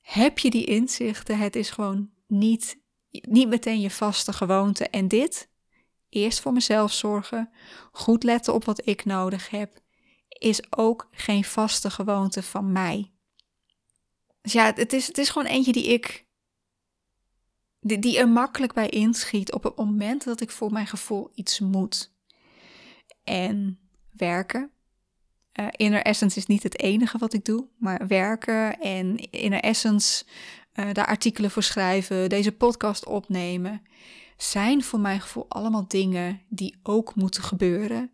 heb 0.00 0.38
je 0.38 0.50
die 0.50 0.64
inzichten, 0.64 1.38
het 1.38 1.56
is 1.56 1.70
gewoon 1.70 2.10
niet, 2.26 2.78
niet 3.28 3.48
meteen 3.48 3.80
je 3.80 3.90
vaste 3.90 4.32
gewoonte. 4.32 4.88
En 4.88 5.08
dit, 5.08 5.48
eerst 6.08 6.40
voor 6.40 6.52
mezelf 6.52 6.92
zorgen, 6.92 7.50
goed 7.92 8.22
letten 8.22 8.54
op 8.54 8.64
wat 8.64 8.86
ik 8.86 9.04
nodig 9.04 9.50
heb, 9.50 9.80
is 10.28 10.72
ook 10.72 11.08
geen 11.10 11.44
vaste 11.44 11.90
gewoonte 11.90 12.42
van 12.42 12.72
mij. 12.72 13.10
Dus 14.40 14.52
ja, 14.52 14.72
het 14.74 14.92
is, 14.92 15.06
het 15.06 15.18
is 15.18 15.28
gewoon 15.28 15.48
eentje 15.48 15.72
die 15.72 15.86
ik. 15.86 16.26
Die, 17.80 17.98
die 17.98 18.18
er 18.18 18.28
makkelijk 18.28 18.72
bij 18.72 18.88
inschiet 18.88 19.52
op 19.52 19.62
het 19.62 19.76
moment 19.76 20.24
dat 20.24 20.40
ik 20.40 20.50
voor 20.50 20.72
mijn 20.72 20.86
gevoel 20.86 21.30
iets 21.34 21.60
moet. 21.60 22.14
En 23.24 23.78
werken. 24.12 24.70
Uh, 25.60 25.66
inner 25.70 26.02
Essence 26.02 26.38
is 26.38 26.46
niet 26.46 26.62
het 26.62 26.78
enige 26.78 27.18
wat 27.18 27.32
ik 27.32 27.44
doe, 27.44 27.68
maar 27.78 28.06
werken 28.06 28.80
en 28.80 29.16
Inner 29.30 29.60
Essence 29.60 30.24
uh, 30.76 30.92
daar 30.92 31.06
artikelen 31.06 31.50
voor 31.50 31.62
schrijven, 31.62 32.28
deze 32.28 32.52
podcast 32.52 33.06
opnemen, 33.06 33.82
zijn 34.36 34.82
voor 34.82 35.00
mijn 35.00 35.20
gevoel 35.20 35.46
allemaal 35.48 35.88
dingen 35.88 36.42
die 36.48 36.78
ook 36.82 37.14
moeten 37.14 37.42
gebeuren. 37.42 38.10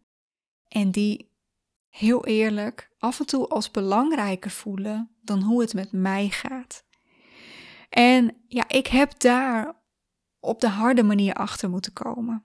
En 0.69 0.91
die 0.91 1.31
heel 1.89 2.27
eerlijk 2.27 2.91
af 2.99 3.21
en 3.21 3.27
toe 3.27 3.49
als 3.49 3.71
belangrijker 3.71 4.51
voelen 4.51 5.11
dan 5.23 5.43
hoe 5.43 5.61
het 5.61 5.75
met 5.75 5.93
mij 5.93 6.29
gaat. 6.29 6.85
En 7.89 8.37
ja, 8.49 8.69
ik 8.69 8.87
heb 8.87 9.19
daar 9.19 9.75
op 10.41 10.61
de 10.61 10.69
harde 10.69 11.03
manier 11.03 11.35
achter 11.35 11.71
moeten 11.71 11.93
komen. 11.93 12.45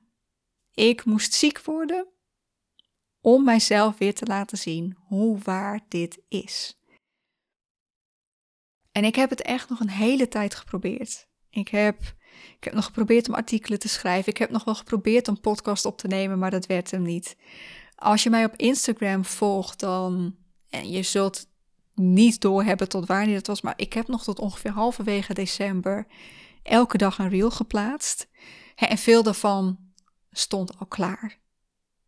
Ik 0.73 1.05
moest 1.05 1.33
ziek 1.33 1.61
worden 1.61 2.07
om 3.21 3.43
mijzelf 3.43 3.97
weer 3.97 4.13
te 4.13 4.25
laten 4.25 4.57
zien 4.57 4.97
hoe 5.07 5.39
waar 5.43 5.79
dit 5.87 6.19
is. 6.27 6.81
En 8.97 9.03
ik 9.03 9.15
heb 9.15 9.29
het 9.29 9.41
echt 9.41 9.69
nog 9.69 9.79
een 9.79 9.89
hele 9.89 10.27
tijd 10.27 10.55
geprobeerd. 10.55 11.27
Ik 11.49 11.67
heb, 11.67 12.01
ik 12.57 12.63
heb 12.63 12.73
nog 12.73 12.85
geprobeerd 12.85 13.27
om 13.27 13.35
artikelen 13.35 13.79
te 13.79 13.87
schrijven. 13.87 14.31
Ik 14.31 14.37
heb 14.37 14.49
nog 14.49 14.63
wel 14.63 14.75
geprobeerd 14.75 15.27
een 15.27 15.39
podcast 15.39 15.85
op 15.85 15.97
te 15.97 16.07
nemen, 16.07 16.39
maar 16.39 16.51
dat 16.51 16.65
werd 16.65 16.91
hem 16.91 17.01
niet. 17.01 17.37
Als 17.95 18.23
je 18.23 18.29
mij 18.29 18.45
op 18.45 18.55
Instagram 18.55 19.25
volgt, 19.25 19.79
dan. 19.79 20.35
En 20.69 20.89
je 20.89 21.03
zult 21.03 21.47
niet 21.93 22.41
doorhebben 22.41 22.89
tot 22.89 23.07
wanneer 23.07 23.35
het 23.35 23.47
was, 23.47 23.61
maar 23.61 23.73
ik 23.75 23.93
heb 23.93 24.07
nog 24.07 24.23
tot 24.23 24.39
ongeveer 24.39 24.71
halverwege 24.71 25.33
december 25.33 26.07
elke 26.63 26.97
dag 26.97 27.17
een 27.17 27.29
reel 27.29 27.51
geplaatst. 27.51 28.27
En 28.75 28.97
veel 28.97 29.23
daarvan 29.23 29.77
stond 30.31 30.79
al 30.79 30.85
klaar. 30.85 31.39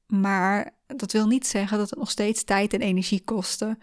Maar 0.08 0.77
dat 0.88 1.12
wil 1.12 1.27
niet 1.27 1.48
zeggen 1.48 1.77
dat 1.77 1.89
het 1.89 2.00
nog 2.00 2.10
steeds 2.10 2.43
tijd 2.43 2.74
en 2.74 2.81
energie 2.81 3.24
kostte 3.24 3.77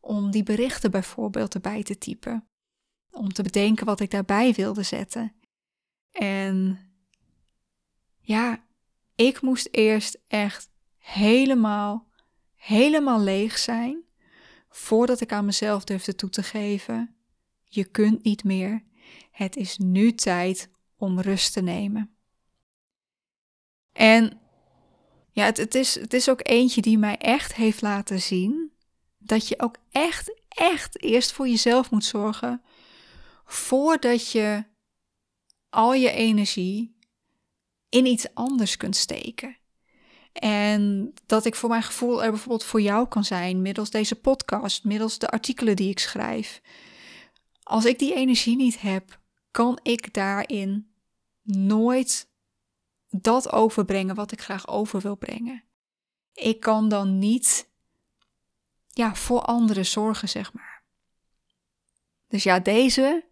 om 0.00 0.30
die 0.30 0.42
berichten 0.42 0.90
bijvoorbeeld 0.90 1.54
erbij 1.54 1.82
te 1.82 1.98
typen. 1.98 2.49
Om 3.10 3.32
te 3.32 3.42
bedenken 3.42 3.86
wat 3.86 4.00
ik 4.00 4.10
daarbij 4.10 4.52
wilde 4.52 4.82
zetten. 4.82 5.32
En 6.10 6.78
ja, 8.20 8.64
ik 9.14 9.40
moest 9.40 9.68
eerst 9.70 10.18
echt 10.28 10.70
helemaal, 10.98 12.06
helemaal 12.54 13.20
leeg 13.20 13.58
zijn 13.58 14.04
voordat 14.68 15.20
ik 15.20 15.32
aan 15.32 15.44
mezelf 15.44 15.84
durfde 15.84 16.14
toe 16.14 16.30
te 16.30 16.42
geven: 16.42 17.14
je 17.66 17.84
kunt 17.84 18.22
niet 18.22 18.44
meer. 18.44 18.84
Het 19.30 19.56
is 19.56 19.78
nu 19.78 20.14
tijd 20.14 20.70
om 20.96 21.20
rust 21.20 21.52
te 21.52 21.60
nemen. 21.60 22.14
En 23.92 24.40
ja, 25.30 25.44
het, 25.44 25.56
het, 25.56 25.74
is, 25.74 25.94
het 25.94 26.12
is 26.12 26.28
ook 26.28 26.40
eentje 26.42 26.80
die 26.80 26.98
mij 26.98 27.16
echt 27.16 27.54
heeft 27.54 27.82
laten 27.82 28.20
zien 28.20 28.72
dat 29.18 29.48
je 29.48 29.60
ook 29.60 29.76
echt, 29.90 30.40
echt 30.48 31.02
eerst 31.02 31.32
voor 31.32 31.48
jezelf 31.48 31.90
moet 31.90 32.04
zorgen 32.04 32.62
voordat 33.52 34.30
je 34.30 34.64
al 35.68 35.94
je 35.94 36.10
energie 36.10 36.96
in 37.88 38.06
iets 38.06 38.34
anders 38.34 38.76
kunt 38.76 38.96
steken. 38.96 39.56
En 40.32 41.12
dat 41.26 41.44
ik 41.44 41.54
voor 41.54 41.68
mijn 41.68 41.82
gevoel 41.82 42.24
er 42.24 42.30
bijvoorbeeld 42.30 42.64
voor 42.64 42.80
jou 42.80 43.08
kan 43.08 43.24
zijn, 43.24 43.62
middels 43.62 43.90
deze 43.90 44.14
podcast, 44.14 44.84
middels 44.84 45.18
de 45.18 45.28
artikelen 45.28 45.76
die 45.76 45.90
ik 45.90 45.98
schrijf. 45.98 46.60
Als 47.62 47.84
ik 47.84 47.98
die 47.98 48.14
energie 48.14 48.56
niet 48.56 48.80
heb, 48.80 49.20
kan 49.50 49.78
ik 49.82 50.14
daarin 50.14 50.92
nooit 51.42 52.30
dat 53.08 53.52
overbrengen 53.52 54.14
wat 54.14 54.32
ik 54.32 54.40
graag 54.40 54.68
over 54.68 55.00
wil 55.00 55.16
brengen. 55.16 55.64
Ik 56.32 56.60
kan 56.60 56.88
dan 56.88 57.18
niet 57.18 57.70
ja, 58.88 59.14
voor 59.14 59.40
anderen 59.40 59.86
zorgen, 59.86 60.28
zeg 60.28 60.52
maar. 60.52 60.82
Dus 62.28 62.42
ja, 62.42 62.60
deze. 62.60 63.29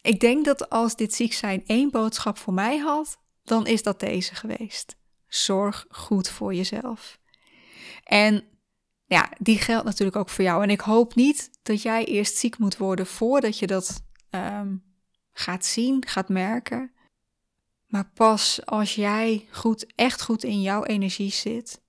Ik 0.00 0.20
denk 0.20 0.44
dat 0.44 0.70
als 0.70 0.96
dit 0.96 1.14
ziek 1.14 1.32
zijn 1.32 1.62
één 1.66 1.90
boodschap 1.90 2.38
voor 2.38 2.54
mij 2.54 2.78
had, 2.78 3.18
dan 3.42 3.66
is 3.66 3.82
dat 3.82 4.00
deze 4.00 4.34
geweest. 4.34 4.96
Zorg 5.26 5.86
goed 5.90 6.28
voor 6.28 6.54
jezelf. 6.54 7.18
En 8.04 8.44
ja, 9.06 9.32
die 9.38 9.58
geldt 9.58 9.84
natuurlijk 9.84 10.16
ook 10.16 10.28
voor 10.28 10.44
jou. 10.44 10.62
En 10.62 10.70
ik 10.70 10.80
hoop 10.80 11.14
niet 11.14 11.50
dat 11.62 11.82
jij 11.82 12.04
eerst 12.04 12.36
ziek 12.36 12.58
moet 12.58 12.76
worden 12.76 13.06
voordat 13.06 13.58
je 13.58 13.66
dat 13.66 14.02
ehm, 14.30 14.76
gaat 15.32 15.64
zien, 15.64 16.06
gaat 16.06 16.28
merken. 16.28 16.92
Maar 17.86 18.10
pas 18.14 18.66
als 18.66 18.94
jij 18.94 19.48
goed, 19.50 19.94
echt 19.94 20.22
goed 20.22 20.44
in 20.44 20.62
jouw 20.62 20.84
energie 20.84 21.30
zit, 21.30 21.80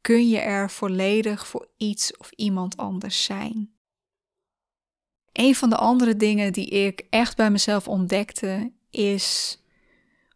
kun 0.00 0.28
je 0.28 0.38
er 0.38 0.70
volledig 0.70 1.46
voor 1.46 1.68
iets 1.76 2.16
of 2.16 2.30
iemand 2.30 2.76
anders 2.76 3.24
zijn. 3.24 3.71
Een 5.32 5.54
van 5.54 5.70
de 5.70 5.76
andere 5.76 6.16
dingen 6.16 6.52
die 6.52 6.66
ik 6.66 7.06
echt 7.10 7.36
bij 7.36 7.50
mezelf 7.50 7.88
ontdekte 7.88 8.72
is 8.90 9.58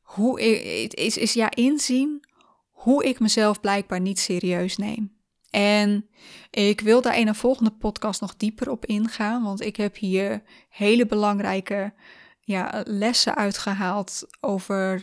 hoe 0.03 0.41
ik, 0.41 0.95
is, 0.95 1.17
is 1.17 1.33
ja 1.33 1.51
inzien 1.55 2.25
hoe 2.71 3.05
ik 3.05 3.21
mezelf 3.21 3.61
blijkbaar 3.61 4.01
niet 4.01 4.19
serieus 4.19 4.77
neem. 4.77 5.15
En 5.51 6.09
ik 6.51 6.81
wil 6.81 7.03
daar 7.03 7.19
in 7.19 7.29
een 7.29 7.35
volgende 7.35 7.71
podcast 7.71 8.21
nog 8.21 8.37
dieper 8.37 8.71
op 8.71 8.87
ingaan, 8.87 9.43
want 9.43 9.61
ik 9.61 9.77
heb 9.77 9.97
hier 9.97 10.43
hele 10.69 11.07
belangrijke 11.07 11.95
ja, 12.41 12.83
lessen 12.87 13.37
uitgehaald 13.37 14.27
over 14.41 15.03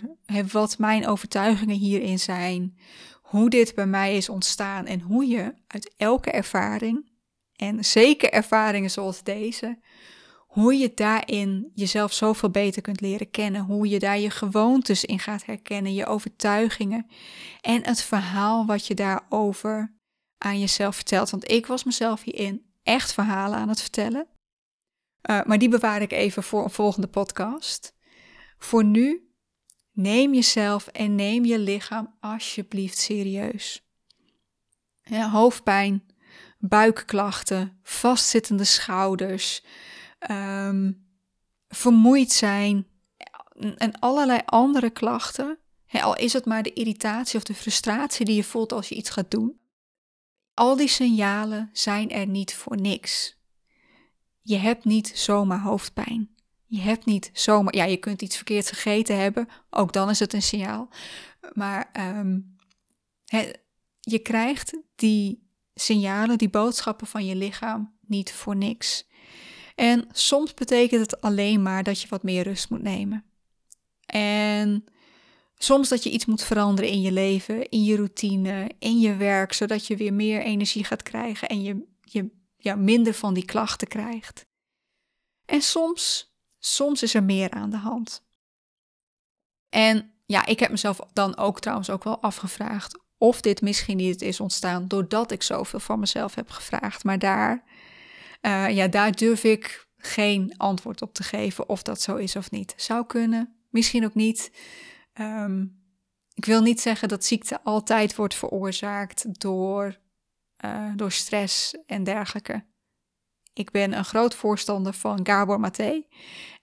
wat 0.51 0.77
mijn 0.77 1.07
overtuigingen 1.07 1.75
hierin 1.75 2.19
zijn, 2.19 2.77
hoe 3.21 3.49
dit 3.49 3.75
bij 3.75 3.87
mij 3.87 4.15
is 4.15 4.29
ontstaan 4.29 4.85
en 4.85 5.01
hoe 5.01 5.27
je 5.27 5.53
uit 5.67 5.93
elke 5.97 6.31
ervaring, 6.31 7.11
en 7.55 7.85
zeker 7.85 8.31
ervaringen 8.31 8.91
zoals 8.91 9.23
deze, 9.23 9.79
hoe 10.53 10.77
je 10.77 10.93
daarin 10.93 11.71
jezelf 11.73 12.13
zoveel 12.13 12.49
beter 12.49 12.81
kunt 12.81 13.01
leren 13.01 13.31
kennen, 13.31 13.61
hoe 13.61 13.89
je 13.89 13.99
daar 13.99 14.19
je 14.19 14.29
gewoontes 14.29 15.05
in 15.05 15.19
gaat 15.19 15.45
herkennen, 15.45 15.93
je 15.93 16.05
overtuigingen 16.05 17.07
en 17.61 17.85
het 17.85 18.01
verhaal 18.01 18.65
wat 18.65 18.87
je 18.87 18.93
daarover 18.93 19.95
aan 20.37 20.59
jezelf 20.59 20.95
vertelt. 20.95 21.29
Want 21.29 21.51
ik 21.51 21.65
was 21.65 21.83
mezelf 21.83 22.23
hierin 22.23 22.65
echt 22.83 23.13
verhalen 23.13 23.57
aan 23.57 23.69
het 23.69 23.81
vertellen. 23.81 24.27
Uh, 25.29 25.43
maar 25.43 25.57
die 25.57 25.69
bewaar 25.69 26.01
ik 26.01 26.11
even 26.11 26.43
voor 26.43 26.63
een 26.63 26.69
volgende 26.69 27.07
podcast. 27.07 27.95
Voor 28.57 28.83
nu, 28.83 29.33
neem 29.91 30.33
jezelf 30.33 30.87
en 30.87 31.15
neem 31.15 31.45
je 31.45 31.59
lichaam 31.59 32.15
alsjeblieft 32.19 32.97
serieus. 32.97 33.87
Hoofdpijn, 35.31 36.03
buikklachten, 36.69 37.79
vastzittende 37.83 38.63
schouders, 38.63 39.63
um, 40.31 41.07
vermoeid 41.67 42.31
zijn 42.31 42.87
en 43.77 43.99
allerlei 43.99 44.39
andere 44.45 44.89
klachten. 44.89 45.57
al 45.91 46.17
is 46.17 46.33
het 46.33 46.45
maar 46.45 46.63
de 46.63 46.73
irritatie 46.73 47.37
of 47.37 47.43
de 47.43 47.53
frustratie 47.53 48.25
die 48.25 48.35
je 48.35 48.43
voelt 48.43 48.71
als 48.71 48.89
je 48.89 48.95
iets 48.95 49.09
gaat 49.09 49.31
doen. 49.31 49.59
Al 50.53 50.75
die 50.75 50.87
signalen 50.87 51.69
zijn 51.73 52.09
er 52.09 52.27
niet 52.27 52.55
voor 52.55 52.77
niks. 52.77 53.37
Je 54.41 54.57
hebt 54.57 54.85
niet 54.85 55.11
zomaar 55.15 55.61
hoofdpijn. 55.61 56.35
Je 56.65 56.81
hebt 56.81 57.05
niet 57.05 57.29
zomaar, 57.33 57.75
ja, 57.75 57.83
je 57.83 57.97
kunt 57.97 58.21
iets 58.21 58.35
verkeerd 58.35 58.67
gegeten 58.67 59.17
hebben, 59.17 59.47
ook 59.69 59.93
dan 59.93 60.09
is 60.09 60.19
het 60.19 60.33
een 60.33 60.41
signaal. 60.41 60.89
Maar 61.53 61.89
ehm, 61.93 62.39
je 63.99 64.19
krijgt 64.19 64.77
die 64.95 65.42
signalen, 65.75 66.37
die 66.37 66.49
boodschappen 66.49 67.07
van 67.07 67.25
je 67.25 67.35
lichaam 67.35 67.97
niet 68.07 68.33
voor 68.33 68.55
niks. 68.55 69.07
En 69.75 70.07
soms 70.11 70.53
betekent 70.53 71.01
het 71.01 71.21
alleen 71.21 71.61
maar 71.61 71.83
dat 71.83 72.01
je 72.01 72.07
wat 72.07 72.23
meer 72.23 72.43
rust 72.43 72.69
moet 72.69 72.81
nemen. 72.81 73.25
En 74.05 74.85
soms 75.57 75.89
dat 75.89 76.03
je 76.03 76.09
iets 76.09 76.25
moet 76.25 76.43
veranderen 76.43 76.91
in 76.91 77.01
je 77.01 77.11
leven, 77.11 77.69
in 77.69 77.83
je 77.83 77.95
routine, 77.95 78.71
in 78.79 78.99
je 78.99 79.15
werk, 79.15 79.53
zodat 79.53 79.87
je 79.87 79.97
weer 79.97 80.13
meer 80.13 80.41
energie 80.41 80.83
gaat 80.83 81.03
krijgen 81.03 81.47
en 81.47 81.61
je, 81.61 81.87
je 82.01 82.29
ja, 82.57 82.75
minder 82.75 83.13
van 83.13 83.33
die 83.33 83.45
klachten 83.45 83.87
krijgt. 83.87 84.45
En 85.45 85.61
soms, 85.61 86.33
soms 86.59 87.03
is 87.03 87.13
er 87.13 87.23
meer 87.23 87.51
aan 87.51 87.69
de 87.69 87.77
hand. 87.77 88.23
En 89.69 90.11
ja, 90.25 90.45
ik 90.45 90.59
heb 90.59 90.71
mezelf 90.71 90.99
dan 91.13 91.37
ook 91.37 91.59
trouwens 91.59 91.89
ook 91.89 92.03
wel 92.03 92.21
afgevraagd 92.21 93.02
of 93.23 93.41
dit 93.41 93.61
misschien 93.61 93.97
niet 93.97 94.21
is 94.21 94.39
ontstaan 94.39 94.87
doordat 94.87 95.31
ik 95.31 95.43
zoveel 95.43 95.79
van 95.79 95.99
mezelf 95.99 96.35
heb 96.35 96.49
gevraagd. 96.49 97.03
Maar 97.03 97.19
daar, 97.19 97.63
uh, 98.41 98.69
ja, 98.69 98.87
daar 98.87 99.11
durf 99.11 99.43
ik 99.43 99.87
geen 99.97 100.53
antwoord 100.57 101.01
op 101.01 101.13
te 101.13 101.23
geven 101.23 101.69
of 101.69 101.81
dat 101.81 102.01
zo 102.01 102.15
is 102.15 102.35
of 102.35 102.51
niet. 102.51 102.73
Zou 102.77 103.05
kunnen, 103.05 103.55
misschien 103.69 104.05
ook 104.05 104.13
niet. 104.13 104.51
Um, 105.13 105.81
ik 106.33 106.45
wil 106.45 106.61
niet 106.61 106.81
zeggen 106.81 107.07
dat 107.07 107.25
ziekte 107.25 107.61
altijd 107.63 108.15
wordt 108.15 108.35
veroorzaakt 108.35 109.39
door, 109.39 109.99
uh, 110.65 110.91
door 110.95 111.11
stress 111.11 111.77
en 111.85 112.03
dergelijke. 112.03 112.65
Ik 113.53 113.71
ben 113.71 113.93
een 113.93 114.05
groot 114.05 114.35
voorstander 114.35 114.93
van 114.93 115.25
Gabor 115.25 115.59
Maté. 115.59 116.03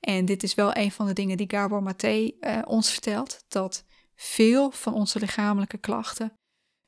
En 0.00 0.24
dit 0.24 0.42
is 0.42 0.54
wel 0.54 0.76
een 0.76 0.92
van 0.92 1.06
de 1.06 1.12
dingen 1.12 1.36
die 1.36 1.50
Gabor 1.50 1.82
Maté 1.82 2.30
uh, 2.40 2.58
ons 2.64 2.90
vertelt: 2.90 3.44
dat 3.48 3.84
veel 4.14 4.70
van 4.70 4.94
onze 4.94 5.18
lichamelijke 5.18 5.78
klachten, 5.78 6.39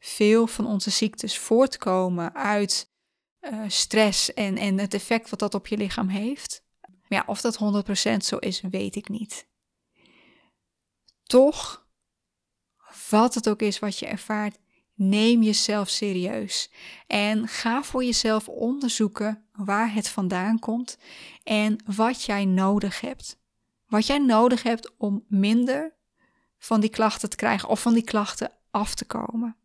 veel 0.04 0.46
van 0.46 0.66
onze 0.66 0.90
ziektes 0.90 1.38
voortkomen 1.38 2.34
uit 2.34 2.90
uh, 3.40 3.64
stress 3.66 4.34
en, 4.34 4.56
en 4.56 4.78
het 4.78 4.94
effect 4.94 5.30
wat 5.30 5.38
dat 5.38 5.54
op 5.54 5.66
je 5.66 5.76
lichaam 5.76 6.08
heeft. 6.08 6.64
Maar 6.80 6.98
ja, 7.08 7.24
of 7.26 7.40
dat 7.40 7.58
100% 8.14 8.16
zo 8.16 8.36
is, 8.36 8.60
weet 8.60 8.96
ik 8.96 9.08
niet. 9.08 9.46
Toch, 11.22 11.86
wat 13.10 13.34
het 13.34 13.48
ook 13.48 13.62
is 13.62 13.78
wat 13.78 13.98
je 13.98 14.06
ervaart, 14.06 14.58
neem 14.94 15.42
jezelf 15.42 15.88
serieus. 15.88 16.70
En 17.06 17.48
ga 17.48 17.82
voor 17.82 18.04
jezelf 18.04 18.48
onderzoeken 18.48 19.46
waar 19.52 19.92
het 19.92 20.08
vandaan 20.08 20.58
komt 20.58 20.98
en 21.42 21.82
wat 21.96 22.22
jij 22.22 22.44
nodig 22.44 23.00
hebt. 23.00 23.40
Wat 23.86 24.06
jij 24.06 24.18
nodig 24.18 24.62
hebt 24.62 24.92
om 24.96 25.24
minder 25.28 25.94
van 26.58 26.80
die 26.80 26.90
klachten 26.90 27.30
te 27.30 27.36
krijgen 27.36 27.68
of 27.68 27.80
van 27.80 27.94
die 27.94 28.04
klachten 28.04 28.52
af 28.70 28.94
te 28.94 29.04
komen. 29.04 29.56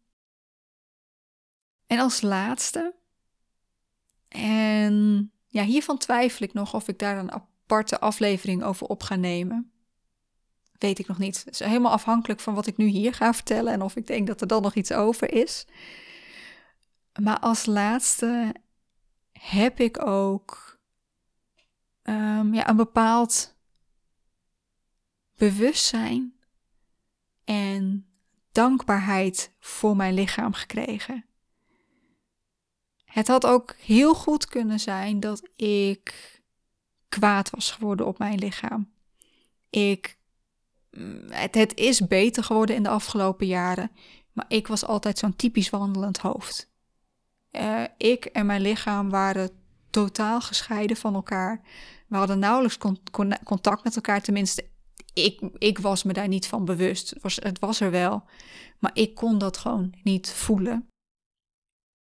En 1.87 1.99
als 1.99 2.21
laatste, 2.21 2.95
en 4.27 5.31
ja, 5.47 5.63
hiervan 5.63 5.97
twijfel 5.97 6.45
ik 6.45 6.53
nog 6.53 6.73
of 6.73 6.87
ik 6.87 6.99
daar 6.99 7.17
een 7.17 7.31
aparte 7.31 7.99
aflevering 7.99 8.63
over 8.63 8.87
op 8.87 9.03
ga 9.03 9.15
nemen. 9.15 9.71
Weet 10.77 10.99
ik 10.99 11.07
nog 11.07 11.17
niet. 11.17 11.43
Het 11.45 11.53
is 11.53 11.59
helemaal 11.59 11.91
afhankelijk 11.91 12.39
van 12.39 12.53
wat 12.53 12.67
ik 12.67 12.77
nu 12.77 12.85
hier 12.85 13.13
ga 13.13 13.33
vertellen 13.33 13.73
en 13.73 13.81
of 13.81 13.95
ik 13.95 14.07
denk 14.07 14.27
dat 14.27 14.41
er 14.41 14.47
dan 14.47 14.61
nog 14.61 14.75
iets 14.75 14.91
over 14.91 15.33
is. 15.33 15.65
Maar 17.21 17.39
als 17.39 17.65
laatste 17.65 18.55
heb 19.31 19.79
ik 19.79 20.05
ook 20.05 20.79
um, 22.03 22.53
ja, 22.53 22.69
een 22.69 22.75
bepaald 22.75 23.55
bewustzijn 25.35 26.33
en 27.43 28.07
dankbaarheid 28.51 29.51
voor 29.59 29.95
mijn 29.95 30.13
lichaam 30.13 30.53
gekregen. 30.53 31.25
Het 33.17 33.27
had 33.27 33.45
ook 33.45 33.75
heel 33.79 34.13
goed 34.13 34.47
kunnen 34.47 34.79
zijn 34.79 35.19
dat 35.19 35.41
ik 35.55 36.41
kwaad 37.09 37.49
was 37.49 37.71
geworden 37.71 38.05
op 38.05 38.17
mijn 38.17 38.39
lichaam. 38.39 38.89
Ik, 39.69 40.17
mm, 40.91 41.31
het, 41.31 41.75
is 41.75 42.07
beter 42.07 42.43
geworden 42.43 42.75
in 42.75 42.83
de 42.83 42.89
afgelopen 42.89 43.47
jaren, 43.47 43.91
maar 44.33 44.45
ik 44.47 44.67
was 44.67 44.85
altijd 44.85 45.17
zo'n 45.17 45.35
typisch 45.35 45.69
wandelend 45.69 46.17
hoofd. 46.17 46.71
Uh, 47.51 47.83
ik 47.97 48.25
en 48.25 48.45
mijn 48.45 48.61
lichaam 48.61 49.09
waren 49.09 49.49
totaal 49.89 50.41
gescheiden 50.41 50.97
van 50.97 51.13
elkaar. 51.13 51.61
We 52.07 52.17
hadden 52.17 52.39
nauwelijks 52.39 52.77
contact 53.43 53.83
met 53.83 53.95
elkaar, 53.95 54.21
tenminste, 54.21 54.69
ik, 55.13 55.41
ik 55.57 55.79
was 55.79 56.03
me 56.03 56.13
daar 56.13 56.27
niet 56.27 56.47
van 56.47 56.65
bewust. 56.65 57.13
Was, 57.21 57.35
het 57.35 57.59
was 57.59 57.79
er 57.79 57.91
wel, 57.91 58.23
maar 58.79 58.91
ik 58.93 59.15
kon 59.15 59.37
dat 59.37 59.57
gewoon 59.57 59.93
niet 60.03 60.31
voelen. 60.31 60.87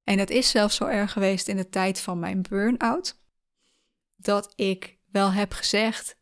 En 0.07 0.19
het 0.19 0.31
is 0.31 0.51
zelfs 0.51 0.77
zo 0.77 0.85
erg 0.85 1.12
geweest 1.12 1.49
in 1.49 1.57
de 1.57 1.69
tijd 1.69 2.01
van 2.01 2.19
mijn 2.19 2.42
burn-out, 2.42 3.21
dat 4.16 4.53
ik 4.55 4.99
wel 5.11 5.33
heb 5.33 5.53
gezegd: 5.53 6.16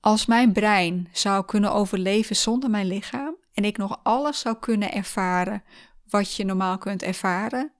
als 0.00 0.26
mijn 0.26 0.52
brein 0.52 1.08
zou 1.12 1.44
kunnen 1.44 1.72
overleven 1.72 2.36
zonder 2.36 2.70
mijn 2.70 2.86
lichaam 2.86 3.36
en 3.52 3.64
ik 3.64 3.76
nog 3.76 4.00
alles 4.02 4.40
zou 4.40 4.56
kunnen 4.58 4.92
ervaren 4.92 5.64
wat 6.08 6.34
je 6.34 6.44
normaal 6.44 6.78
kunt 6.78 7.02
ervaren, 7.02 7.72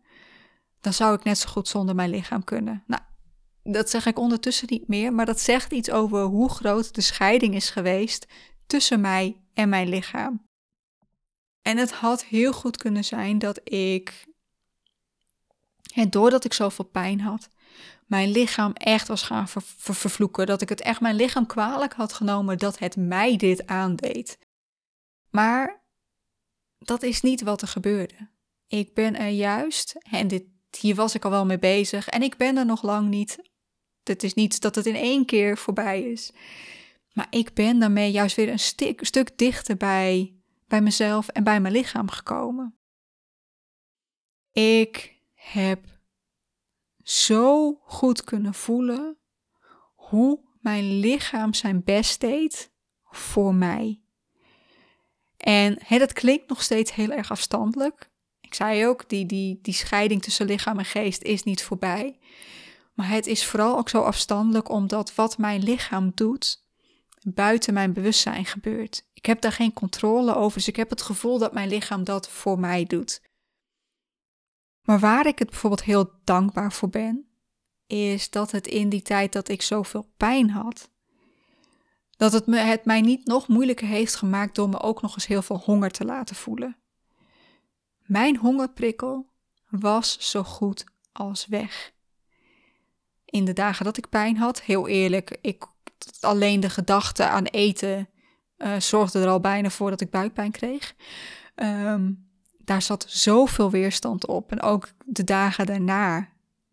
dan 0.81 0.93
zou 0.93 1.15
ik 1.15 1.25
net 1.25 1.39
zo 1.39 1.49
goed 1.49 1.69
zonder 1.69 1.95
mijn 1.95 2.11
lichaam 2.11 2.45
kunnen. 2.45 2.85
Nou, 2.87 3.03
dat 3.63 3.91
zeg 3.91 4.07
ik 4.07 4.19
ondertussen 4.19 4.69
niet 4.71 4.89
meer, 4.89 5.13
maar 5.13 5.27
dat 5.27 5.41
zegt 5.41 5.73
iets 5.73 5.91
over 5.91 6.23
hoe 6.23 6.51
groot 6.51 6.95
de 6.95 7.01
scheiding 7.01 7.55
is 7.55 7.71
geweest 7.71 8.27
tussen 8.67 9.01
mij 9.01 9.41
en 9.55 9.69
mijn 9.69 9.89
lichaam. 9.89 10.47
En 11.63 11.77
het 11.77 11.93
had 11.93 12.25
heel 12.25 12.53
goed 12.53 12.77
kunnen 12.77 13.05
zijn 13.05 13.39
dat 13.39 13.61
ik 13.65 14.31
en 15.95 16.11
doordat 16.11 16.45
ik 16.45 16.53
zoveel 16.53 16.85
pijn 16.85 17.21
had, 17.21 17.49
mijn 18.07 18.31
lichaam 18.31 18.73
echt 18.73 19.09
was 19.09 19.23
gaan 19.23 19.49
vervloeken. 19.49 20.47
Dat 20.47 20.63
ik 20.63 20.69
het 20.69 20.81
echt 20.81 21.01
mijn 21.01 21.17
lichaam 21.17 21.47
kwalijk 21.47 21.93
had 21.93 22.13
genomen 22.13 22.59
dat 22.59 22.79
het 22.79 22.97
mij 22.97 23.37
dit 23.37 23.67
aandeed. 23.67 24.39
Maar 25.31 25.83
dat 26.79 27.03
is 27.03 27.21
niet 27.21 27.43
wat 27.43 27.63
er 27.63 27.69
gebeurde. 27.69 28.31
Ik 28.67 28.95
ben 28.95 29.17
er 29.17 29.29
juist, 29.29 29.97
en 30.11 30.29
dit, 30.29 30.45
hier 30.81 30.95
was 30.95 31.15
ik 31.15 31.25
al 31.25 31.31
wel 31.31 31.47
mee 31.47 31.59
bezig, 31.59 32.09
en 32.09 32.23
ik 32.23 32.37
ben 32.37 32.57
er 32.57 32.67
nog 32.67 32.83
lang 32.83 33.09
niet. 33.09 33.39
Het 34.03 34.23
is 34.23 34.35
niet 34.35 34.61
dat 34.61 34.75
het 34.75 34.87
in 34.87 34.95
één 34.95 35.25
keer 35.25 35.59
voorbij 35.59 36.03
is. 36.03 36.33
Maar 37.13 37.27
ik 37.31 37.55
ben 37.55 37.79
daarmee 37.79 38.11
juist 38.11 38.37
weer 38.37 38.49
een 38.49 38.59
stuk, 38.59 39.05
stuk 39.05 39.39
dichter 39.39 39.77
bij, 39.77 40.35
bij 40.67 40.81
mezelf 40.81 41.29
en 41.29 41.45
bij 41.45 41.61
mijn 41.61 41.75
lichaam 41.75 42.11
gekomen. 42.11 42.77
Ik 44.53 45.22
heb 45.51 45.85
zo 47.03 47.75
goed 47.85 48.25
kunnen 48.25 48.55
voelen 48.55 49.19
hoe 49.95 50.41
mijn 50.61 50.99
lichaam 50.99 51.55
zijn 51.55 51.85
best 51.85 52.21
deed 52.21 52.73
voor 53.05 53.55
mij. 53.55 54.01
En 55.37 55.79
hè, 55.85 55.99
dat 55.99 56.13
klinkt 56.13 56.49
nog 56.49 56.63
steeds 56.63 56.95
heel 56.95 57.11
erg 57.11 57.31
afstandelijk. 57.31 58.11
Ik 58.41 58.55
zei 58.55 58.87
ook, 58.87 59.09
die, 59.09 59.27
die, 59.27 59.59
die 59.63 59.75
scheiding 59.75 60.23
tussen 60.23 60.47
lichaam 60.47 60.79
en 60.79 60.85
geest 60.85 61.23
is 61.23 61.43
niet 61.43 61.63
voorbij. 61.63 62.19
Maar 62.95 63.09
het 63.09 63.27
is 63.27 63.45
vooral 63.45 63.79
ook 63.79 63.89
zo 63.89 64.03
afstandelijk 64.03 64.69
omdat 64.69 65.15
wat 65.15 65.39
mijn 65.39 65.63
lichaam 65.63 66.13
doet, 66.15 66.65
buiten 67.23 67.75
mijn 67.75 67.93
bewustzijn 67.93 68.45
gebeurt. 68.45 69.07
Ik 69.15 69.27
heb 69.27 69.41
daar 69.41 69.53
geen 69.53 69.73
controle 69.73 70.35
over, 70.35 70.59
dus 70.59 70.69
ik 70.69 70.77
heb 70.77 70.91
het 70.91 71.03
gevoel 71.03 71.39
dat 71.39 71.53
mijn 71.53 71.69
lichaam 71.69 72.05
dat 72.05 72.29
voor 72.29 72.59
mij 72.59 72.85
doet. 72.85 73.21
Maar 74.83 74.99
waar 74.99 75.27
ik 75.27 75.39
het 75.39 75.51
bijvoorbeeld 75.51 75.83
heel 75.83 76.11
dankbaar 76.25 76.73
voor 76.73 76.89
ben, 76.89 77.27
is 77.87 78.31
dat 78.31 78.51
het 78.51 78.67
in 78.67 78.89
die 78.89 79.03
tijd 79.03 79.33
dat 79.33 79.49
ik 79.49 79.63
zoveel 79.63 80.13
pijn 80.17 80.51
had, 80.51 80.91
dat 82.17 82.33
het, 82.33 82.47
me, 82.47 82.57
het 82.57 82.85
mij 82.85 83.01
niet 83.01 83.27
nog 83.27 83.49
moeilijker 83.49 83.87
heeft 83.87 84.15
gemaakt 84.15 84.55
door 84.55 84.69
me 84.69 84.81
ook 84.81 85.03
nog 85.03 85.15
eens 85.15 85.27
heel 85.27 85.43
veel 85.43 85.59
honger 85.65 85.91
te 85.91 86.05
laten 86.05 86.37
voelen. 86.37 86.77
Mijn 88.03 88.37
hongerprikkel 88.37 89.31
was 89.69 90.31
zo 90.31 90.43
goed 90.43 90.85
als 91.13 91.47
weg. 91.47 91.93
In 93.25 93.45
de 93.45 93.53
dagen 93.53 93.85
dat 93.85 93.97
ik 93.97 94.09
pijn 94.09 94.37
had, 94.37 94.63
heel 94.63 94.89
eerlijk, 94.89 95.39
ik, 95.41 95.67
alleen 96.21 96.61
de 96.61 96.71
gedachte 96.71 97.25
aan 97.25 97.45
eten 97.45 98.09
uh, 98.59 98.81
zorgde 98.81 99.21
er 99.21 99.29
al 99.29 99.41
bijna 99.41 99.71
voor 99.71 99.91
dat 99.91 100.01
ik 100.01 100.11
buikpijn 100.11 100.51
kreeg. 100.51 100.95
Um, 101.55 102.32
daar 102.65 102.83
zat 102.83 103.05
zoveel 103.09 103.71
weerstand 103.71 104.27
op. 104.27 104.51
En 104.51 104.61
ook 104.61 104.89
de 105.05 105.25
dagen 105.25 105.67
daarna 105.67 106.29